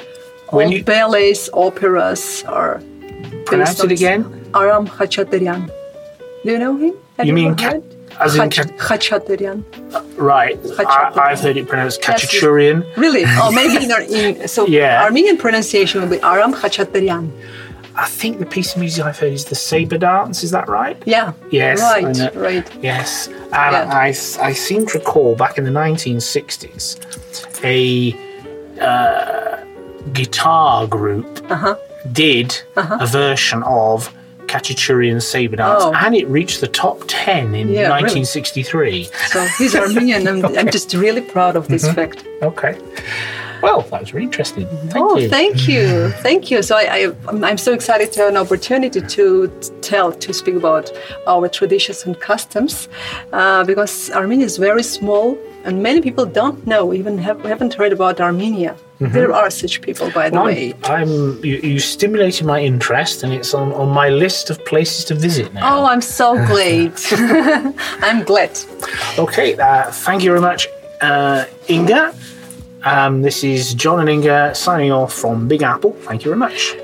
when 0.50 0.72
you 0.72 0.84
ballets, 0.84 1.50
operas 1.54 2.44
are 2.48 2.82
pronounce 3.46 3.84
it 3.84 3.92
again, 3.92 4.22
Aram 4.56 4.88
Khachaturian. 4.88 5.68
Do 6.44 6.52
you 6.52 6.60
know 6.60 6.76
him? 6.78 6.94
Have 7.18 7.28
You 7.28 7.34
mean 7.34 7.52
ever 7.60 7.82
As 8.20 8.36
in 8.36 8.50
Khach- 8.50 8.78
Khachaturian. 8.78 9.64
right? 10.18 10.58
I, 10.58 10.84
Khachaturian. 10.86 11.18
I've 11.18 11.40
heard 11.40 11.58
it 11.58 11.68
pronounced 11.68 12.00
Yes, 12.08 12.34
yes. 12.34 12.98
Really? 12.98 13.24
Oh, 13.42 13.52
maybe 13.52 13.84
in, 13.86 13.92
our- 13.92 14.02
in 14.02 14.48
so 14.48 14.66
Yeah. 14.68 15.04
Armenian 15.04 15.38
pronunciation 15.38 16.02
would 16.02 16.10
be 16.10 16.22
Aram 16.22 16.54
Khachaturian. 16.54 17.32
I 17.96 18.08
think 18.08 18.40
the 18.40 18.46
piece 18.48 18.74
of 18.74 18.80
music 18.80 19.06
I've 19.06 19.20
heard 19.20 19.34
is 19.34 19.46
the 19.46 19.56
saber 19.56 20.00
dance. 20.00 20.44
Is 20.44 20.50
that 20.52 20.68
right? 20.68 20.98
Yeah. 21.06 21.34
Yes, 21.52 21.80
Right. 21.80 22.36
Right. 22.36 22.68
Yes, 22.82 23.28
and 23.28 23.74
Yeah. 23.76 23.90
I, 23.94 24.08
I 24.50 24.54
seem 24.54 24.88
to 24.88 24.98
recall 24.98 25.36
back 25.36 25.58
in 25.60 25.64
the 25.64 25.70
1960s 25.72 26.98
a 27.64 28.14
uh, 28.82 29.64
guitar 30.12 30.88
group 30.88 31.28
Uh-huh. 31.52 31.76
did 32.12 32.60
a 32.76 33.06
version 33.06 33.62
of 33.64 34.12
Khachaturian 34.54 35.20
Saber 35.20 35.56
Dance, 35.56 35.84
Oh. 35.84 35.94
and 35.96 36.16
it 36.16 36.28
reached 36.28 36.62
the 36.62 36.68
top 36.68 37.02
10 37.08 37.56
in 37.56 37.70
Yeah, 37.70 37.88
really. 37.88 38.04
1963. 38.04 39.10
So 39.30 39.44
he's 39.58 39.76
Armenian. 39.76 40.28
I'm, 40.28 40.46
I'm 40.60 40.70
just 40.70 40.94
really 40.94 41.22
proud 41.22 41.56
of 41.56 41.68
this 41.70 41.84
mm-hmm. 41.84 41.96
fact. 41.96 42.24
Okay. 42.44 42.78
Well, 43.64 43.82
that 43.90 44.02
was 44.02 44.14
really 44.14 44.26
interesting. 44.26 44.68
Thank 44.68 44.96
oh, 44.98 45.18
you. 45.18 45.30
thank 45.30 45.68
you, 45.70 46.10
thank 46.28 46.52
you. 46.52 46.62
So 46.62 46.76
I, 46.76 46.82
I, 46.82 47.00
I'm- 47.30 47.44
I'm 47.44 47.58
so 47.58 47.72
excited 47.74 48.12
to 48.14 48.20
have 48.22 48.30
an 48.30 48.38
opportunity 48.38 49.02
to 49.02 49.48
tell, 49.82 50.12
to 50.12 50.34
speak 50.34 50.56
about 50.56 50.92
our 51.28 51.48
traditions 51.48 52.06
and 52.06 52.20
customs, 52.20 52.90
uh, 53.32 53.64
because 53.64 54.12
Armenia 54.12 54.46
is 54.46 54.58
very 54.58 54.84
small, 54.84 55.38
and 55.66 55.82
many 55.82 56.02
people 56.02 56.26
don't 56.26 56.68
know, 56.68 56.94
even 56.94 57.18
have, 57.18 57.42
haven't 57.46 57.74
heard 57.74 57.94
about 57.94 58.20
Armenia. 58.20 58.76
There 59.00 59.34
are 59.34 59.50
such 59.50 59.82
people, 59.82 60.10
by 60.12 60.30
the 60.30 60.42
way. 60.42 60.74
I'm, 60.86 61.10
I'm 61.10 61.44
you, 61.44 61.58
you 61.58 61.80
stimulated 61.80 62.46
my 62.46 62.62
interest, 62.62 63.24
and 63.24 63.34
it's 63.34 63.54
on, 63.54 63.74
on 63.74 63.90
my 63.90 64.10
list 64.10 64.50
of 64.50 64.64
places 64.66 65.04
to 65.06 65.16
visit 65.16 65.54
now. 65.54 65.80
Oh, 65.80 65.86
I'm 65.86 66.02
so 66.02 66.36
glad. 66.52 66.94
I'm 68.08 68.24
glad. 68.24 68.58
Okay, 69.18 69.56
uh, 69.58 69.92
thank 69.92 70.24
you 70.24 70.30
very 70.32 70.42
much, 70.42 70.68
uh, 71.02 71.46
Inga. 71.70 72.14
Um, 72.84 73.22
this 73.22 73.44
is 73.44 73.74
Jan 73.74 74.00
and 74.00 74.10
Inga 74.10 74.56
signing 74.56 74.92
off 74.92 75.14
from 75.14 75.48
Big 75.48 75.62
Apple. 75.64 75.94
Thank 76.02 76.26
you 76.26 76.32
very 76.32 76.40
much. 76.40 76.76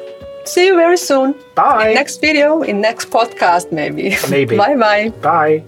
See 0.46 0.66
you 0.66 0.76
very 0.76 0.98
soon. 0.98 1.36
Bye. 1.56 1.90
In 1.90 1.96
next 1.96 2.22
video, 2.22 2.64
in 2.64 2.82
next 2.82 3.10
podcast, 3.10 3.72
maybe. 3.72 4.16
Maybe. 4.30 4.58
bye 4.64 4.76
bye. 4.76 5.10
Bye. 5.22 5.64